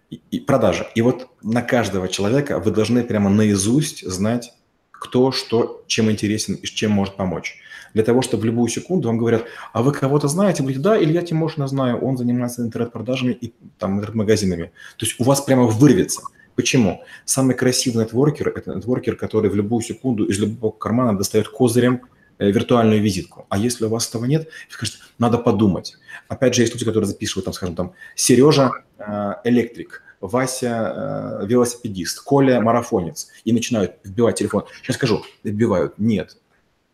[0.09, 0.87] и, продажи.
[0.95, 4.53] И вот на каждого человека вы должны прямо наизусть знать,
[4.99, 7.57] кто, что, чем интересен и чем может помочь
[7.93, 10.63] для того, чтобы в любую секунду вам говорят, а вы кого-то знаете?
[10.63, 14.71] Вы говорите, да, Илья Тимошина знаю, он занимается интернет-продажами и там интернет-магазинами.
[14.97, 16.21] То есть у вас прямо вырвется.
[16.55, 17.03] Почему?
[17.25, 22.01] Самый красивый нетворкер– это нетворкер, который в любую секунду из любого кармана достает козырем
[22.37, 23.45] э, виртуальную визитку.
[23.49, 25.97] А если у вас этого нет, скажете, надо подумать.
[26.27, 32.21] Опять же, есть люди, которые записывают, там, скажем, там, Сережа э, электрик, Вася э, велосипедист,
[32.23, 34.65] Коля марафонец, и начинают вбивать телефон.
[34.81, 35.97] Сейчас скажу, вбивают.
[35.97, 36.37] Нет,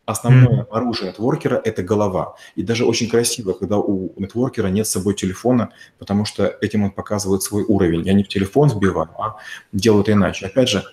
[0.05, 0.69] Основное mm-hmm.
[0.69, 2.35] оружие нетворкера– это голова.
[2.55, 6.91] И даже очень красиво, когда у нетворкера нет с собой телефона, потому что этим он
[6.91, 8.03] показывает свой уровень.
[8.05, 9.38] Я не в телефон сбиваю, а
[9.73, 10.45] делают иначе.
[10.45, 10.83] Опять же,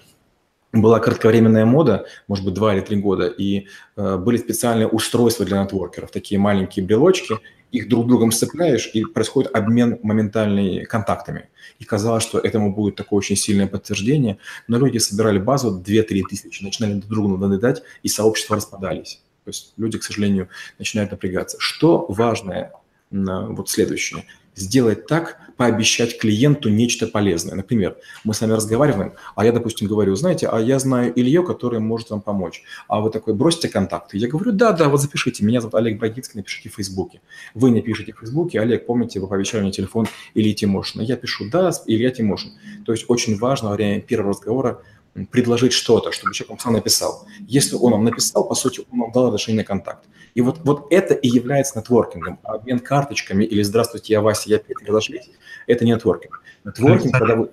[0.73, 3.67] была кратковременная мода, может быть, два или три года, и
[3.97, 7.39] э, были специальные устройства для нетворкеров, такие маленькие брелочки,
[7.73, 11.49] их друг другом сцепляешь, и происходит обмен моментальными контактами.
[11.81, 16.63] И казалось, что этому будет такое очень сильное подтверждение, но люди собирали базу 2-3 тысячи,
[16.63, 19.23] начинали друг другу надоедать, и сообщества распадались.
[19.45, 21.57] То есть люди, к сожалению, начинают напрягаться.
[21.59, 22.73] Что важное,
[23.11, 27.55] вот следующее– сделать так, пообещать клиенту нечто полезное.
[27.55, 31.79] Например, мы с вами разговариваем, а я, допустим, говорю, знаете, а я знаю Илью, который
[31.79, 32.65] может вам помочь.
[32.89, 34.19] А вы такой, бросьте контакты.
[34.19, 35.45] Я говорю, да, да, вот запишите.
[35.45, 37.21] Меня зовут Олег Брагинский, напишите в Фейсбуке.
[37.55, 41.03] Вы не пишете в Фейсбуке, Олег, помните, вы пообещали мне телефон Ильи Тимошина.
[41.03, 42.53] Я пишу, да, Илья Тимошин.
[42.85, 44.83] То есть очень важно во время первого разговора
[45.31, 47.27] предложить что-то, чтобы человек вам сам написал.
[47.41, 50.05] Если он вам написал, по сути, он вам дал разрешение на контакт.
[50.35, 52.39] И вот, вот это и является нетворкингом.
[52.43, 55.31] А обмен карточками или «Здравствуйте, я Вася, я Петя, разошлись»–
[55.67, 56.41] это не нетворкинг.
[56.65, 57.51] Нетворкинг, когда вы…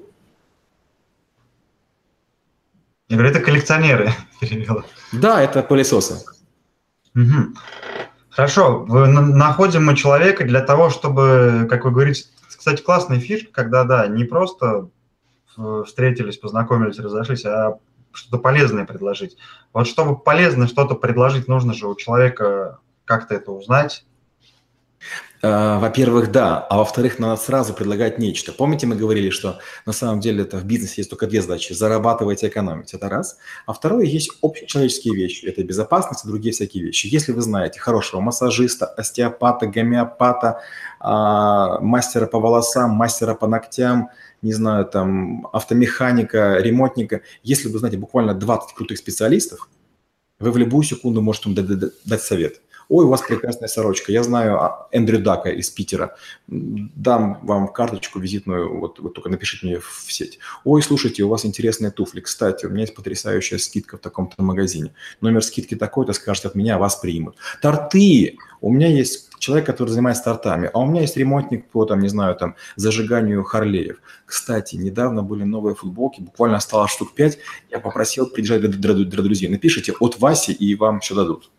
[3.10, 4.12] Я говорю, это коллекционеры
[5.12, 6.24] Да, это пылесосы.
[7.16, 7.56] Угу.
[8.30, 14.08] Хорошо, находим мы человека для того, чтобы, как вы говорите, кстати, классная фишка, когда, да,
[14.08, 14.90] не просто
[15.86, 17.80] встретились, познакомились, разошлись, а
[18.12, 19.38] что-то полезное предложить.
[19.74, 24.06] Вот чтобы полезное что-то предложить, нужно же у человека как-то это узнать.
[25.42, 28.52] А, во-первых, да, а во-вторых, надо сразу предлагать нечто.
[28.52, 32.44] Помните, мы говорили, что на самом деле это в бизнесе есть только две задачи– зарабатывать
[32.44, 32.94] и экономить.
[32.94, 33.38] Это раз.
[33.66, 35.46] А второе, есть общечеловеческие вещи.
[35.46, 37.08] Это безопасность и другие всякие вещи.
[37.08, 40.62] Если вы знаете хорошего массажиста, остеопата, гомеопата,
[41.00, 44.10] а, мастера по волосам, мастера по ногтям–
[44.42, 49.70] не знаю, там, автомеханика, ремонтника, если вы знаете буквально 20 крутых специалистов,
[50.40, 52.62] вы в любую секунду можете им дать совет.
[52.90, 54.12] Ой, у вас прекрасная сорочка.
[54.12, 56.16] Я знаю а, Эндрю Дака из Питера.
[56.48, 60.40] Дам вам карточку визитную, вот, вот только напишите мне в сеть.
[60.64, 62.20] Ой, слушайте, у вас интересные туфли.
[62.20, 64.92] Кстати, у меня есть потрясающая скидка в таком-то магазине.
[65.22, 67.36] Номер скидки такой-то, скажете от меня, вас примут.
[67.62, 68.38] Торты!
[68.60, 72.10] У меня есть человек, который занимается тортами, а у меня есть ремонтник по, там, не
[72.10, 74.02] знаю, там, зажиганию Харлеев.
[74.26, 77.38] Кстати, недавно были новые футболки, буквально осталось штук 5,
[77.70, 79.48] я попросил придержать для, для, для друзей.
[79.48, 81.52] Напишите от Васи, и вам все дадут.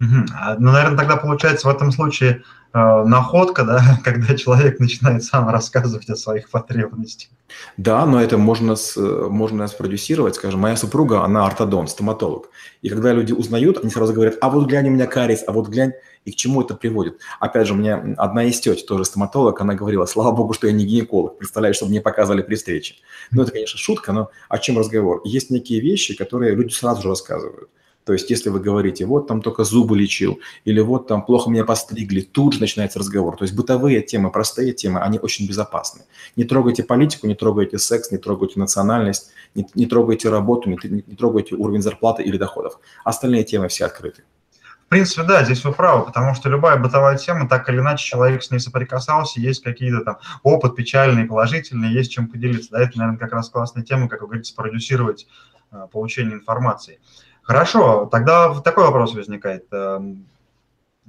[0.00, 0.26] Угу.
[0.58, 6.08] Ну, наверное, тогда получается в этом случае э, находка, да, когда человек начинает сам рассказывать
[6.08, 7.30] о своих потребностях.
[7.76, 12.50] Да, но это можно, с, можно спродюсировать, скажем, моя супруга, она ортодонт, стоматолог.
[12.82, 15.68] И когда люди узнают, они сразу говорят, а вот глянь, у меня кариес, а вот
[15.68, 15.92] глянь,
[16.24, 17.18] и к чему это приводит.
[17.40, 20.72] Опять же, у меня одна из теть, тоже стоматолог, она говорила, слава богу, что я
[20.72, 22.96] не гинеколог, представляю, чтобы мне показывали при встрече.
[23.32, 25.22] Ну, это, конечно, шутка, но о чем разговор?
[25.24, 27.70] Есть некие вещи, которые люди сразу же рассказывают.
[28.08, 31.66] То есть, если вы говорите, вот там только зубы лечил, или вот там плохо меня
[31.66, 33.36] постригли, тут же начинается разговор.
[33.36, 36.04] То есть, бытовые темы, простые темы, они очень безопасны.
[36.34, 41.16] Не трогайте политику, не трогайте секс, не трогайте национальность, не, не трогайте работу, не, не
[41.16, 42.80] трогайте уровень зарплаты или доходов.
[43.04, 44.22] Остальные темы все открыты.
[44.86, 48.42] В принципе, да, здесь вы правы, потому что любая бытовая тема, так или иначе, человек
[48.42, 52.70] с ней соприкасался, есть какие-то там опыт печальный, положительный, есть чем поделиться.
[52.70, 55.26] Да, это, наверное, как раз классная тема, как вы говорите, продюсировать
[55.72, 57.00] э, получение информации.
[57.48, 59.64] Хорошо, тогда такой вопрос возникает.
[59.72, 60.26] Эм,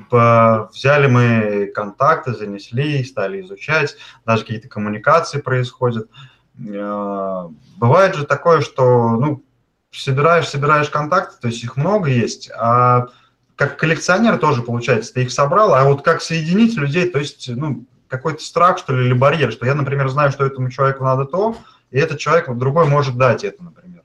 [0.10, 6.10] взяли мы контакты, занесли, стали изучать, даже какие-то коммуникации происходят.
[6.58, 9.44] Э, бывает же такое, что ну,
[9.92, 13.08] собираешь, собираешь контакты, то есть их много есть, а
[13.58, 17.84] как коллекционер тоже, получается, ты их собрал, а вот как соединить людей, то есть, ну,
[18.08, 21.58] какой-то страх, что ли, или барьер, что я, например, знаю, что этому человеку надо то,
[21.92, 23.99] и этот человек, вот, другой может дать это, например.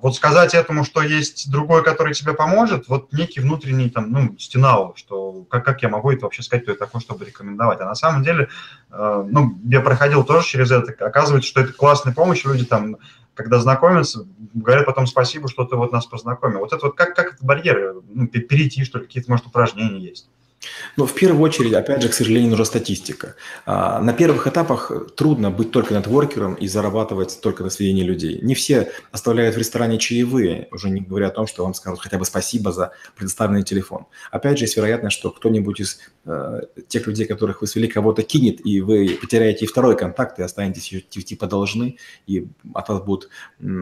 [0.00, 4.92] Вот сказать этому, что есть другой, который тебе поможет, вот некий внутренний там, ну, стена,
[4.94, 7.80] что как, как я могу это вообще сказать, кто я такой, чтобы рекомендовать.
[7.80, 8.48] А на самом деле,
[8.90, 12.96] э, ну, я проходил тоже через это, оказывается, что это классная помощь, люди там
[13.38, 16.58] когда знакомятся, говорят потом спасибо, что ты вот нас познакомил.
[16.58, 20.28] Вот это вот как, как этот барьер ну, перейти, что ли, какие-то, может, упражнения есть?
[20.96, 23.36] Ну, в первую очередь, опять же, к сожалению, нужна статистика.
[23.66, 28.40] А, на первых этапах трудно быть только нетворкером и зарабатывать только на сведении людей.
[28.42, 32.18] Не все оставляют в ресторане чаевые, уже не говоря о том, что вам скажут хотя
[32.18, 34.06] бы спасибо за предоставленный телефон.
[34.30, 36.00] Опять же, есть вероятность, что кто-нибудь из
[36.88, 41.46] тех людей, которых вы свели, кого-то кинет, и вы потеряете второй контакт, и останетесь типа
[41.46, 43.28] должны, и от вас будут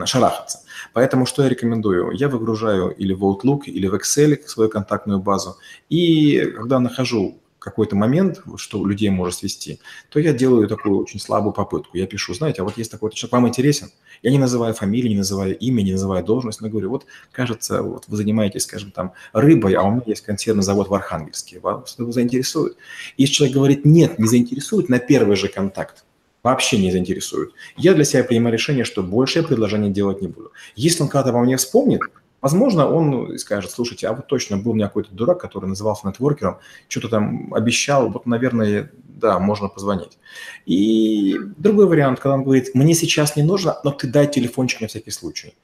[0.05, 0.61] шарахаться.
[0.93, 2.13] Поэтому что я рекомендую?
[2.13, 5.57] Я выгружаю или в Outlook, или в Excel свою контактную базу,
[5.89, 11.53] и когда нахожу какой-то момент, что людей может свести, то я делаю такую очень слабую
[11.53, 11.99] попытку.
[11.99, 13.91] Я пишу, знаете, а вот есть такой человек, вам интересен?
[14.23, 18.05] Я не называю фамилию, не называю имя, не называю должность, но говорю, вот, кажется, вот
[18.07, 21.59] вы занимаетесь, скажем, там, рыбой, а у меня есть консервный завод в Архангельске.
[21.59, 22.77] Вас это заинтересует?
[23.17, 26.05] Если человек говорит, нет, не заинтересует на первый же контакт,
[26.45, 27.51] вообще не заинтересует.
[27.77, 30.53] Я для себя принимаю решение, что больше я предложений делать не буду.
[30.77, 32.01] Если он когда-то во мне вспомнит,
[32.41, 36.59] Возможно, он скажет, слушайте, а вот точно был у меня какой-то дурак, который назывался нетворкером,
[36.89, 40.19] что-то там обещал, вот, наверное, да, можно позвонить.
[40.67, 44.87] И другой вариант, когда он говорит, мне сейчас не нужно, но ты дай телефончик на
[44.87, 45.55] всякий случай.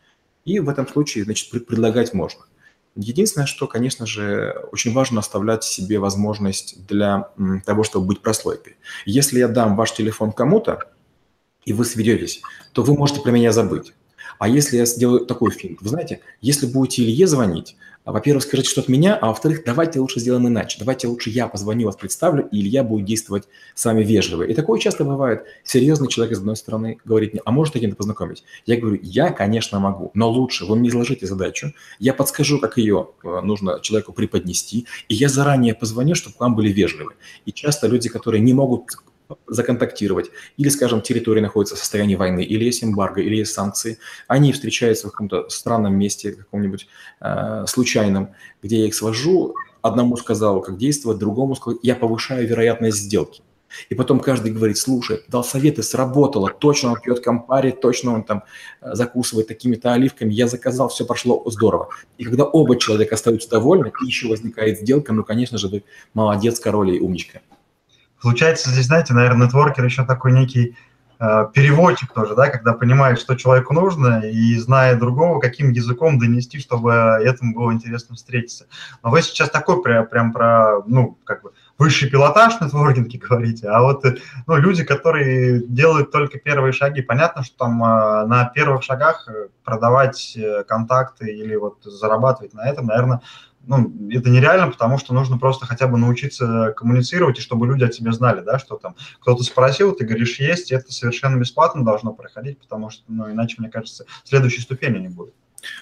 [0.44, 2.42] И в этом случае, значит, предлагать можно.
[2.94, 7.30] Единственное, что, конечно же, очень важно оставлять себе возможность для
[7.64, 8.76] того, чтобы быть прослойкой.
[9.06, 10.90] Если я дам ваш телефон кому-то,
[11.64, 13.94] и вы сведетесь, то вы можете про меня забыть.
[14.42, 18.80] А если я сделаю такой фильм, вы знаете, если будете Илье звонить, во-первых, скажите, что
[18.80, 20.78] от меня, а во-вторых, давайте лучше сделаем иначе.
[20.80, 23.44] Давайте лучше я позвоню, вас представлю, и Илья будет действовать
[23.76, 24.42] с вами вежливо.
[24.42, 25.44] И такое часто бывает.
[25.62, 28.42] Серьезный человек, с одной стороны, говорит мне, а может кем-то познакомить?
[28.66, 33.10] Я говорю, я, конечно, могу, но лучше вы мне изложите задачу, я подскажу, как ее
[33.22, 37.12] э, нужно человеку преподнести, и я заранее позвоню, чтобы к вам были вежливы.
[37.46, 38.86] И часто люди, которые не могут
[39.46, 44.52] законтактировать, или, скажем, территория находится в состоянии войны, или есть эмбарго, или есть санкции, они
[44.52, 46.88] встречаются в каком-то странном месте, каком-нибудь
[47.20, 48.30] э, случайном,
[48.62, 53.42] где я их свожу, одному сказал, как действовать, другому сказал, я повышаю вероятность сделки.
[53.88, 58.44] И потом каждый говорит, слушай, дал советы, сработало, точно он пьет компари, точно он там
[58.80, 61.88] э, закусывает такими-то оливками, я заказал, все прошло здорово.
[62.18, 65.82] И когда оба человека остаются довольны, и еще возникает сделка, ну, конечно же,
[66.14, 67.40] молодец, король и умничка.
[68.22, 70.76] Получается, здесь, знаете, наверное, нетворкер еще такой некий
[71.18, 76.60] э, переводчик тоже, да, когда понимает, что человеку нужно, и зная другого, каким языком донести,
[76.60, 78.66] чтобы этому было интересно встретиться.
[79.02, 83.82] Но вы сейчас такой прям, прям про, ну, как бы, высший пилотаж нетворкинге говорите, а
[83.82, 84.04] вот
[84.46, 89.28] ну, люди, которые делают только первые шаги, понятно, что там э, на первых шагах
[89.64, 93.20] продавать э, контакты или вот зарабатывать на этом, наверное,
[93.66, 97.88] ну, это нереально, потому что нужно просто хотя бы научиться коммуницировать, и чтобы люди о
[97.88, 102.58] тебе знали, да, что там кто-то спросил, ты говоришь, есть, это совершенно бесплатно должно проходить,
[102.58, 105.34] потому что, ну, иначе, мне кажется, следующей ступени не будет.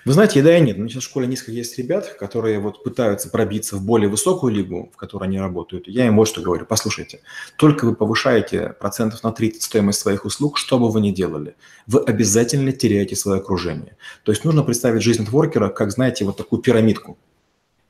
[0.04, 0.76] Вы знаете, да и нет.
[0.76, 4.90] Меня сейчас в школе несколько есть ребят, которые вот пытаются пробиться в более высокую лигу,
[4.92, 5.88] в которой они работают.
[5.88, 6.66] Я им вот что говорю.
[6.66, 7.20] Послушайте,
[7.56, 11.54] только вы повышаете процентов на 30 стоимость своих услуг, что бы вы ни делали,
[11.86, 13.96] вы обязательно теряете свое окружение.
[14.24, 17.18] То есть нужно представить жизнь нетворкера как, знаете, вот такую пирамидку.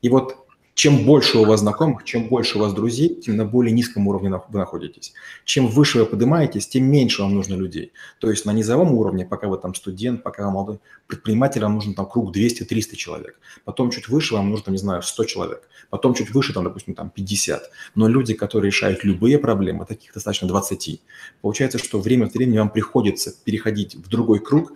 [0.03, 0.37] И вот
[0.81, 4.31] чем больше у вас знакомых, чем больше у вас друзей, тем на более низком уровне
[4.31, 5.13] вы находитесь.
[5.45, 7.93] Чем выше вы поднимаетесь, тем меньше вам нужно людей.
[8.19, 11.93] То есть на низовом уровне, пока вы там студент, пока вы молодой предприниматель, вам нужно
[11.93, 13.39] там круг 200-300 человек.
[13.67, 15.69] Потом чуть выше вам нужно, не знаю, 100 человек.
[15.91, 17.71] Потом чуть выше, там, допустим, там 50.
[17.95, 21.03] Но люди, которые решают любые проблемы, таких достаточно 20.
[21.43, 24.73] Получается, что время от времени вам приходится переходить в другой круг,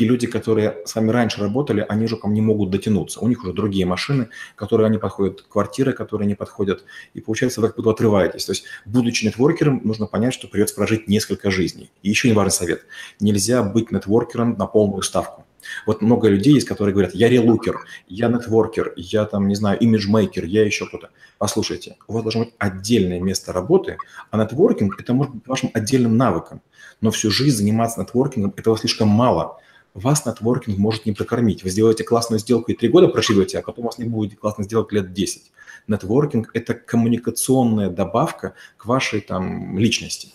[0.00, 3.20] И люди, которые с вами раньше работали, они уже к вам не могут дотянуться.
[3.20, 6.84] У них уже другие машины, которые они подходят, квартиры, которые не подходят.
[7.12, 8.46] И получается, вы как будто отрываетесь.
[8.46, 11.90] То есть, будучи нетворкером, нужно понять, что придется прожить несколько жизней.
[12.00, 12.86] И еще не важный совет.
[13.20, 15.44] Нельзя быть нетворкером на полную ставку.
[15.84, 20.46] Вот много людей есть, которые говорят, я релукер, я нетворкер, я там, не знаю, имиджмейкер,
[20.46, 21.10] я еще кто-то.
[21.36, 23.98] Послушайте, у вас должно быть отдельное место работы,
[24.30, 26.62] а нетворкинг– это может быть вашим отдельным навыком.
[27.02, 29.58] Но всю жизнь заниматься нетворкингом– этого слишком мало.
[29.94, 31.64] Вас нетворкинг может не прокормить.
[31.64, 34.64] Вы сделаете классную сделку и три года проживете, а потом у вас не будет классной
[34.64, 35.50] сделки лет 10.
[35.88, 40.32] Нетворкинг– это коммуникационная добавка к вашей там личности.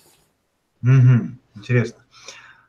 [0.83, 1.29] Угу.
[1.55, 2.05] Интересно.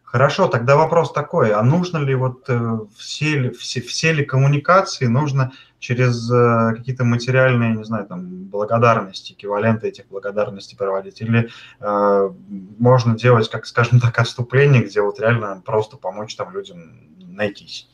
[0.04, 5.52] Хорошо, тогда вопрос такой, а нужно ли вот э, все все, все ли коммуникации нужно
[5.78, 11.50] через э, какие-то материальные, не знаю, там, благодарности, эквиваленты этих благодарностей проводить, или
[11.80, 12.30] э,
[12.78, 16.78] можно делать, как, скажем так, отступление, где вот реально просто помочь там людям
[17.18, 17.88] найтись?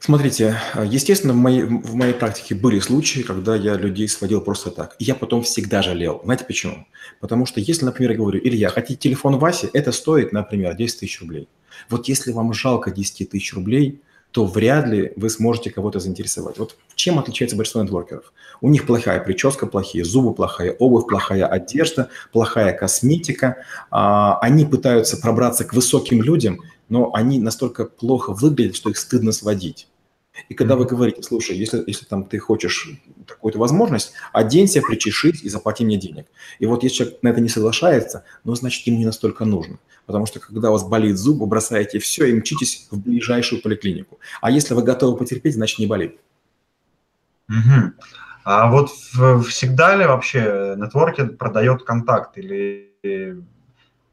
[0.00, 4.94] Смотрите, естественно, в моей, в моей практике были случаи, когда я людей сводил просто так.
[5.00, 6.20] И я потом всегда жалел.
[6.22, 6.86] Знаете почему?
[7.20, 11.20] Потому что если, например, я говорю, Илья, хотите телефон Васи, это стоит, например, 10 тысяч
[11.20, 11.48] рублей.
[11.90, 14.00] Вот если вам жалко 10 тысяч рублей,
[14.30, 16.58] то вряд ли вы сможете кого-то заинтересовать.
[16.58, 18.32] Вот чем отличается большинство нетворкеров?
[18.60, 23.64] У них плохая прическа, плохие зубы, плохая обувь, плохая одежда, плохая косметика.
[23.90, 29.32] А, они пытаются пробраться к высоким людям, но они настолько плохо выглядят, что их стыдно
[29.32, 29.88] сводить.
[30.48, 32.90] И когда вы говорите, слушай, если, если там ты хочешь
[33.26, 36.26] такую-то возможность, оденься, причешись и заплати мне денег.
[36.58, 39.78] И вот если человек на это не соглашается, ну, значит, ему не настолько нужно.
[40.08, 44.18] Потому что когда у вас болит зуб, вы бросаете все и мчитесь в ближайшую поликлинику.
[44.40, 46.18] А если вы готовы потерпеть, значит, не болит.
[47.50, 47.92] Угу.
[48.44, 48.88] А вот
[49.46, 53.44] всегда ли вообще нетворкинг продает контакт или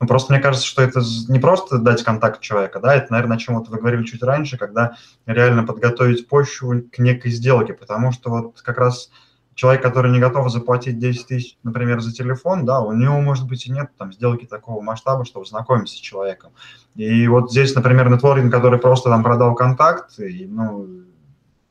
[0.02, 3.40] ну, просто мне кажется, что это не просто дать контакт человека, да, это, наверное, о
[3.40, 8.30] чем вот вы говорили чуть раньше, когда реально подготовить почву к некой сделке, потому что
[8.30, 9.10] вот как раз
[9.56, 13.66] человек, который не готов заплатить 10 тысяч, например, за телефон, да, у него, может быть,
[13.66, 16.52] и нет там сделки такого масштаба, чтобы знакомиться с человеком.
[16.96, 20.88] И вот здесь, например, нетворкинг, который просто там продал контакт, и, ну,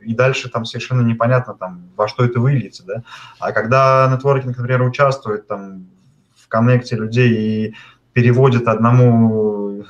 [0.01, 3.03] и дальше там совершенно непонятно, там, во что это выльется, да.
[3.39, 5.87] А когда нетворкинг, например, участвует там
[6.35, 7.75] в коннекте людей и
[8.15, 9.85] переводит одному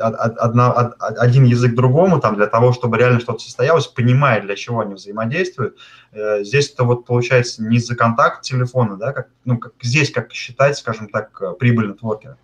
[0.00, 4.94] одна, один язык другому, там, для того, чтобы реально что-то состоялось, понимая, для чего они
[4.94, 5.78] взаимодействуют.
[6.12, 10.32] Э, здесь это вот получается не за контакт телефона, да, как, ну, как здесь, как
[10.32, 12.36] считать, скажем так, э, прибыль нетворкера.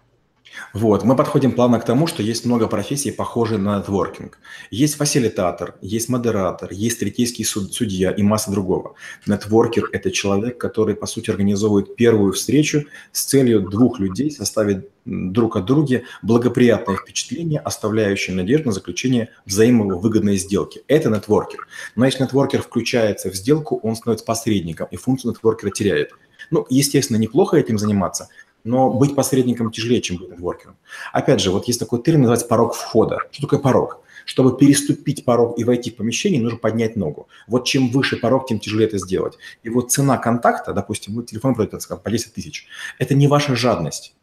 [0.73, 4.39] Вот, мы подходим плавно к тому, что есть много профессий, похожих на нетворкинг.
[4.71, 8.95] Есть фасилитатор, есть модератор, есть третейский суд, судья и масса другого.
[9.27, 15.57] Нетворкер– это человек, который, по сути, организовывает первую встречу с целью двух людей составить друг
[15.57, 20.83] о друге благоприятное впечатление, оставляющее надежду на заключение взаимовыгодной сделки.
[20.89, 21.67] Это нетворкер.
[21.95, 26.11] Но если нетворкер включается в сделку, он становится посредником, и функцию нетворкера теряет.
[26.51, 28.29] Ну, естественно, неплохо этим заниматься,
[28.67, 30.77] но быть посредником тяжелее, чем быть нетворкером.
[31.12, 33.19] Опять же, вот есть такой термин, называется порог входа.
[33.31, 34.01] Что такое порог?
[34.25, 37.29] Чтобы переступить порог и войти в помещение, нужно поднять ногу.
[37.47, 39.39] Вот чем выше порог, тем тяжелее это сделать.
[39.62, 42.67] И вот цена контакта, допустим, вы телефон продаете по 10 тысяч,
[42.99, 44.17] это не ваша жадность.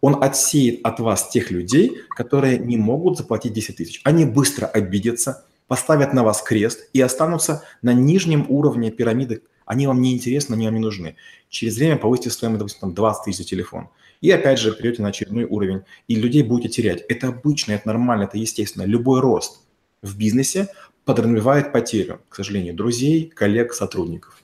[0.00, 4.00] Он отсеет от вас тех людей, которые не могут заплатить 10 тысяч.
[4.04, 10.00] Они быстро обидятся, поставят на вас крест и останутся на нижнем уровне пирамиды они вам
[10.00, 11.16] не интересны, они вам не нужны.
[11.50, 13.88] Через время повысите стоимость, допустим, там 20 тысяч за телефон.
[14.22, 17.02] И опять же придете на очередной уровень, и людей будете терять.
[17.08, 18.84] Это обычно, это нормально, это естественно.
[18.84, 19.60] Любой рост
[20.00, 20.68] в бизнесе
[21.04, 24.42] подразумевает потерю, к сожалению, друзей, коллег, сотрудников.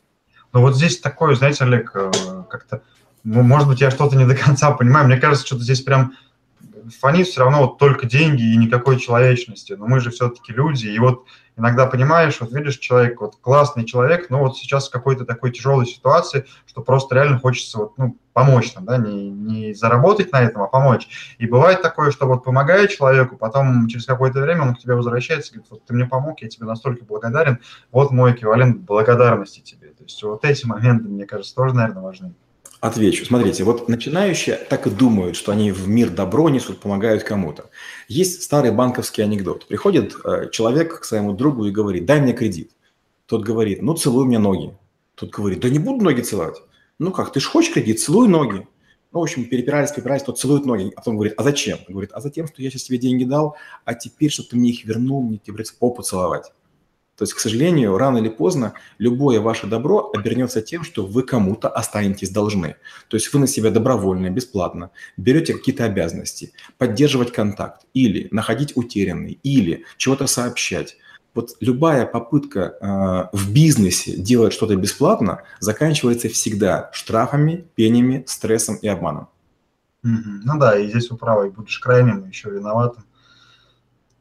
[0.52, 2.10] Ну вот здесь такое, знаете, Олег, э,
[2.50, 2.82] как-то,
[3.24, 5.06] может быть, я что-то не до конца понимаю.
[5.06, 6.14] Мне кажется, что-то здесь прям
[6.90, 9.74] фонит все равно вот только деньги и никакой человечности.
[9.74, 10.86] Но мы же все-таки люди.
[10.86, 11.24] И вот
[11.56, 15.86] иногда понимаешь, вот видишь человек, вот классный человек, но вот сейчас в какой-то такой тяжелой
[15.86, 20.62] ситуации, что просто реально хочется вот, ну, помочь нам, да, не, не заработать на этом,
[20.62, 21.08] а помочь.
[21.38, 25.52] И бывает такое, что вот помогая человеку, потом через какое-то время он к тебе возвращается
[25.52, 27.58] говорит, вот ты мне помог, я тебе настолько благодарен,
[27.90, 29.88] вот мой эквивалент благодарности тебе.
[29.88, 32.34] То есть вот эти моменты, мне кажется, тоже, наверное, важны.
[32.82, 33.24] Отвечу.
[33.24, 37.70] Смотрите, вот начинающие так и думают, что они в мир добро несут, помогают кому-то.
[38.08, 39.68] Есть старый банковский анекдот.
[39.68, 42.72] Приходит э, человек к своему другу и говорит, дай мне кредит.
[43.26, 44.76] Тот говорит, ну целуй мне ноги.
[45.14, 46.56] Тот говорит, да не буду ноги целовать.
[46.98, 48.66] Ну как, ты же хочешь кредит, целуй ноги.
[49.12, 51.78] Ну, в общем, перепирались, перепирались, тот целует ноги, а потом говорит, а зачем?
[51.86, 53.54] Говорит, а затем, что я сейчас тебе деньги дал,
[53.84, 56.50] а теперь, чтобы ты мне их вернул, мне тебе придется попу целовать.
[57.22, 61.68] То есть, к сожалению, рано или поздно любое ваше добро обернется тем, что вы кому-то
[61.68, 62.74] останетесь должны.
[63.06, 69.38] То есть вы на себя добровольно, бесплатно берете какие-то обязанности, поддерживать контакт или находить утерянный,
[69.44, 70.96] или чего-то сообщать.
[71.32, 78.88] Вот любая попытка э, в бизнесе делать что-то бесплатно заканчивается всегда штрафами, пенями, стрессом и
[78.88, 79.28] обманом.
[80.02, 83.04] Ну да, и здесь управой будешь крайним, еще виноватым.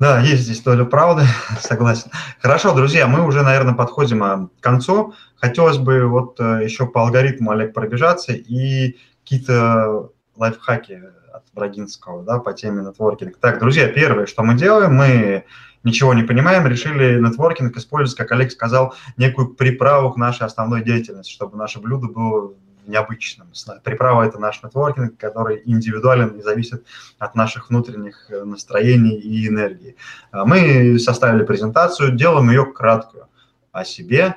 [0.01, 1.25] Да, есть здесь доля правды,
[1.61, 2.09] согласен.
[2.39, 5.13] Хорошо, друзья, мы уже, наверное, подходим а, к концу.
[5.35, 12.39] Хотелось бы вот э, еще по алгоритму, Олег, пробежаться и какие-то лайфхаки от Брагинского, да,
[12.39, 13.37] по теме нетворкинг.
[13.37, 15.45] Так, друзья, первое, что мы делаем, мы
[15.83, 21.31] ничего не понимаем, решили нетворкинг использовать, как Олег сказал, некую приправу к нашей основной деятельности,
[21.31, 22.55] чтобы наше блюдо было
[22.87, 23.47] необычным.
[23.83, 26.85] Приправа– это наш нетворкинг, который индивидуален и зависит
[27.19, 29.95] от наших внутренних э, настроений и энергии.
[30.31, 33.27] А мы составили презентацию, делаем ее краткую
[33.71, 34.35] о себе,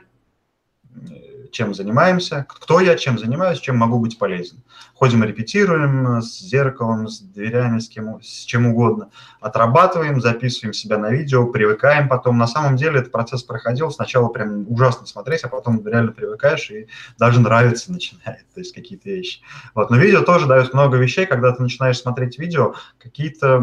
[1.55, 4.63] чем занимаемся, кто я, чем занимаюсь, чем могу быть полезен.
[4.95, 9.11] Ходим репетируем с зеркалом, с дверями, с, кем, с чем угодно.
[9.41, 12.37] Отрабатываем, записываем себя на видео, привыкаем потом.
[12.37, 13.91] На самом деле этот процесс проходил.
[13.91, 16.89] Сначала прям ужасно смотреть, а потом реально привыкаешь и
[17.19, 19.41] даже нравится начинает, то есть какие-то вещи.
[19.75, 19.91] Вот.
[19.91, 23.61] Но видео тоже дает много вещей, когда ты начинаешь смотреть видео, какие-то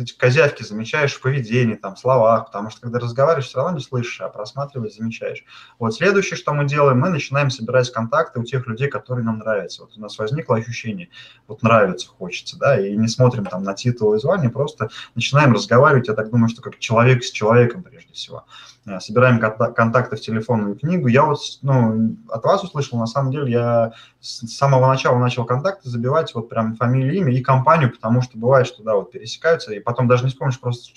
[0.00, 4.20] эти козявки замечаешь в поведении, там, словах, потому что когда разговариваешь, все равно не слышишь,
[4.20, 5.44] а просматриваешь, замечаешь.
[5.78, 9.82] Вот следующее, что мы делаем, мы начинаем собирать контакты у тех людей, которые нам нравятся.
[9.82, 11.08] Вот у нас возникло ощущение,
[11.46, 16.08] вот нравится, хочется, да, и не смотрим там на титул и звание, просто начинаем разговаривать,
[16.08, 18.44] я так думаю, что как человек с человеком прежде всего.
[18.90, 21.06] Э, собираем контакты в телефонную книгу.
[21.06, 25.88] Я вот ну, от вас услышал, на самом деле, я с самого начала начал контакты
[25.88, 29.80] забивать вот прям фамилию, имя и компанию, потому что бывает, что да, вот пересекаются, и
[29.80, 30.92] потом даже не вспомнишь просто,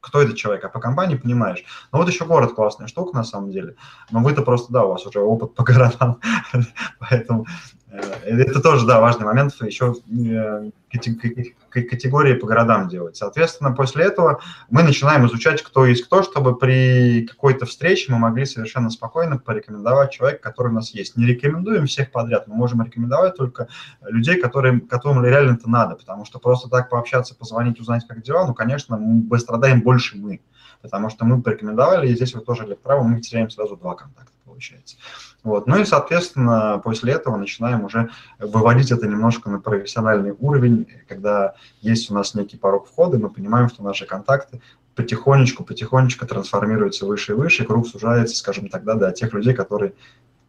[0.00, 1.64] кто этот человек, а по компании понимаешь.
[1.92, 3.76] Но вот еще город классная штука на самом деле.
[4.10, 6.20] Но вы-то просто, да, у вас уже опыт по городам,
[6.98, 7.46] поэтому
[7.94, 13.16] Э, это тоже, да, важный момент, еще э, категории по городам делать.
[13.16, 14.40] Соответственно, после этого
[14.70, 20.12] мы начинаем изучать, кто есть кто, чтобы при какой-то встрече мы могли совершенно спокойно порекомендовать
[20.12, 21.16] человека, который у нас есть.
[21.16, 23.68] Не рекомендуем всех подряд, мы можем рекомендовать только
[24.02, 28.46] людей, которым, которым реально это надо, потому что просто так пообщаться, позвонить, узнать, как дела,
[28.46, 30.40] ну, конечно, мы страдаем больше мы,
[30.82, 34.34] потому что мы порекомендовали, и здесь вы тоже для права, мы теряем сразу два контакта
[34.54, 34.96] получается.
[35.42, 35.66] Вот.
[35.66, 42.10] Ну и, соответственно, после этого начинаем уже выводить это немножко на профессиональный уровень, когда есть
[42.10, 44.60] у нас некий порог входа, мы понимаем, что наши контакты
[44.94, 49.92] потихонечку, потихонечку трансформируются выше и выше, круг сужается, скажем тогда, до тех людей, которые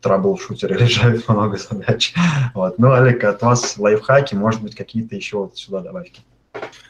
[0.01, 2.13] трабл-шутеры решают много задач.
[2.53, 2.77] Вот.
[2.77, 6.21] Ну, Олег, от вас лайфхаки, может быть, какие-то еще вот сюда добавки.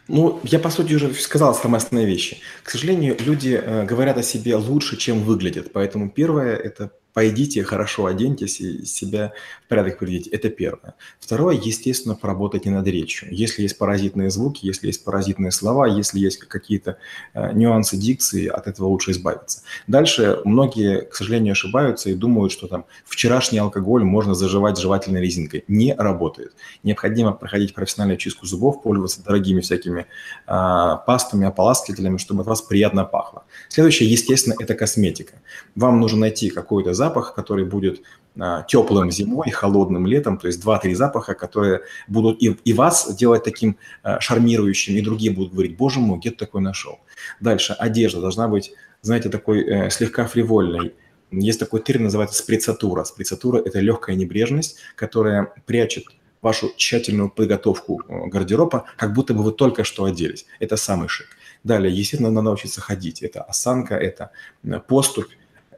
[0.07, 2.37] Ну, я, по сути, уже сказал самые основные вещи.
[2.63, 5.73] К сожалению, люди э, говорят о себе лучше, чем выглядят.
[5.73, 9.31] Поэтому первое– это пойдите, хорошо оденьтесь и себя
[9.63, 10.29] в порядок приведите.
[10.31, 10.95] Это первое.
[11.17, 13.29] Второе, естественно, поработайте над речью.
[13.31, 16.97] Если есть паразитные звуки, если есть паразитные слова, если есть какие-то
[17.33, 19.61] э, нюансы дикции, от этого лучше избавиться.
[19.87, 25.63] Дальше многие, к сожалению, ошибаются и думают, что там вчерашний алкоголь можно заживать жевательной резинкой.
[25.69, 26.51] Не работает.
[26.83, 33.05] Необходимо проходить профессиональную чистку зубов, пользоваться дорогими всякими э, пастами, ополаскивателями, чтобы от вас приятно
[33.05, 33.45] пахло.
[33.69, 35.35] Следующее, естественно, это косметика.
[35.75, 38.01] Вам нужно найти какой-то запах, который будет
[38.39, 43.43] а, теплым зимой, холодным летом, то есть два-три запаха, которые будут и, и вас делать
[43.43, 46.99] таким а, шармирующим, и другие будут говорить, боже мой, где ты такой нашел.
[47.39, 50.93] Дальше, одежда должна быть, знаете, такой э, слегка фривольной.
[51.31, 53.03] Есть такой термин, называется сприцатура.
[53.03, 56.05] Сприцатура– это легкая небрежность, которая прячет
[56.41, 60.45] вашу тщательную подготовку э, гардероба, как будто бы вы только что оделись.
[60.59, 61.27] Это самый шик.
[61.63, 63.23] Далее, естественно, надо научиться ходить.
[63.23, 64.31] Это осанка, это
[64.63, 65.31] э, поступь,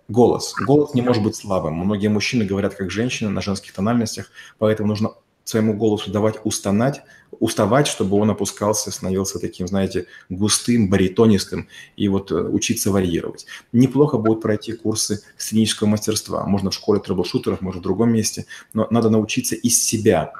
[0.07, 0.53] Голос.
[0.65, 1.73] Голос не может быть слабым.
[1.75, 5.11] Многие мужчины говорят как женщины на женских тональностях, поэтому нужно
[5.43, 7.01] своему голосу давать устонать,
[7.31, 13.45] уставать, чтобы он опускался, становился таким, знаете, густым, баритонистым, и вот э, учиться варьировать.
[13.71, 16.45] Неплохо будет пройти курсы сценического мастерства.
[16.45, 20.33] Можно в школе трэблшутеров, можно в другом месте, но надо научиться из себя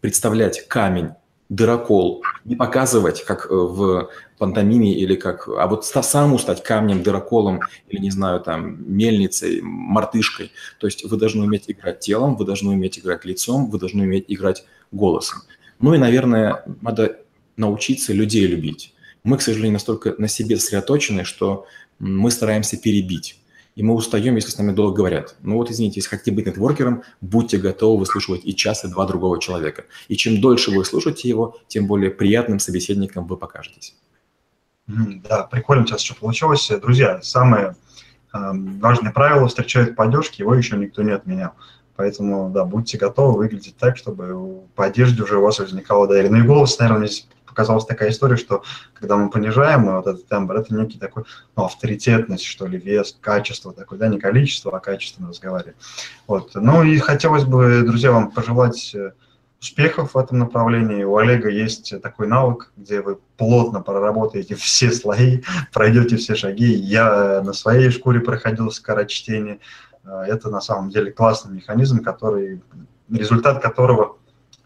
[0.00, 1.10] представлять камень,
[1.54, 5.48] дырокол, не показывать, как э, в пантомиме или как...
[5.48, 10.50] А вот самому стать камнем, дыроколом или, не знаю, там, мельницей, мартышкой.
[10.80, 14.24] То есть вы должны уметь играть телом, вы должны уметь играть лицом, вы должны уметь
[14.28, 15.40] играть голосом.
[15.78, 17.18] Ну и, наверное, надо
[17.56, 18.94] научиться людей любить.
[19.22, 21.66] Мы, к сожалению, настолько на себе сосредоточены, что
[21.98, 23.41] мы стараемся перебить
[23.74, 25.36] и мы устаем, если с нами долго говорят.
[25.40, 29.40] Ну вот, извините, если хотите быть нетворкером, будьте готовы выслушивать и час, и два другого
[29.40, 29.84] человека.
[30.08, 33.96] И чем дольше вы слушаете его, тем более приятным собеседником вы покажетесь.
[34.86, 36.70] Да, прикольно сейчас что получилось.
[36.82, 37.76] Друзья, самое
[38.34, 41.52] эм, важное правило встречают по одежке, его еще никто не отменял.
[41.96, 46.30] Поэтому, да, будьте готовы выглядеть так, чтобы по одежде уже у вас возникало доверие.
[46.30, 48.62] Ну и голос, наверное, здесь показалась такая история, что
[48.94, 51.24] когда мы понижаем вот этот тембр, это некий такой
[51.54, 55.76] ну, авторитетность, что ли, вес, качество такое, да, не количество, а качество разговариваем.
[56.26, 56.52] Вот.
[56.54, 59.12] Ну и хотелось бы, друзья, вам пожелать э,
[59.60, 61.04] успехов в этом направлении.
[61.04, 65.42] У Олега есть такой навык, где вы плотно проработаете все слои,
[65.74, 66.72] пройдете все шаги.
[66.72, 69.60] Я на своей шкуре проходил скорочтение.
[70.04, 72.62] Э, это на самом деле классный механизм, который,
[73.10, 74.16] результат которого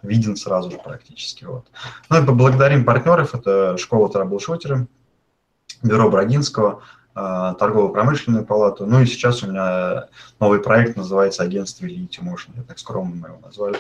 [0.07, 1.45] виден сразу же практически.
[1.45, 1.67] Вот.
[2.09, 4.87] Ну и поблагодарим партнеров, это школа трэблшутеры,
[5.83, 6.83] бюро Брагинского,
[7.15, 8.87] э, торгово-промышленную палату.
[8.87, 10.07] Ну и сейчас у меня
[10.41, 13.79] новый проект называется агентство Elite Motion, я так скромно мы его назвали.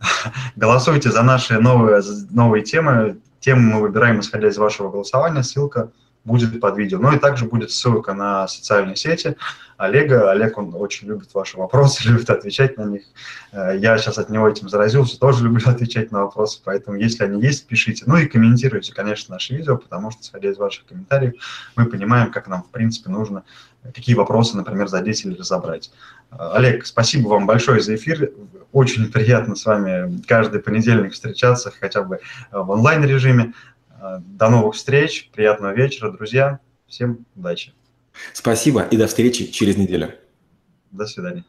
[0.56, 3.18] Голосуйте за наши новые, новые темы.
[3.40, 5.42] Темы мы выбираем, исходя из вашего голосования.
[5.42, 5.90] Ссылка
[6.24, 6.98] будет под видео.
[6.98, 9.36] Ну и также будет ссылка на социальные сети
[9.76, 10.30] Олега.
[10.30, 13.02] Олег, он очень любит ваши вопросы, любит отвечать на них.
[13.52, 17.42] Э, я сейчас от него этим заразился, тоже люблю отвечать на вопросы, поэтому если они
[17.42, 18.04] есть, пишите.
[18.06, 21.34] Ну и комментируйте, конечно, наши видео, потому что, исходя из ваших комментариев,
[21.74, 23.42] мы понимаем, как нам, в принципе, нужно,
[23.82, 25.90] какие вопросы, например, задеть или разобрать.
[26.30, 28.30] Э, Олег, спасибо вам большое за эфир.
[28.70, 32.20] Очень приятно с вами каждый понедельник встречаться, хотя бы
[32.52, 33.52] в онлайн-режиме.
[34.02, 36.58] Э, до новых встреч, приятного вечера, друзья.
[36.88, 37.72] Всем удачи.
[38.32, 40.14] Спасибо и до встречи через неделю.
[40.90, 41.44] До свидания.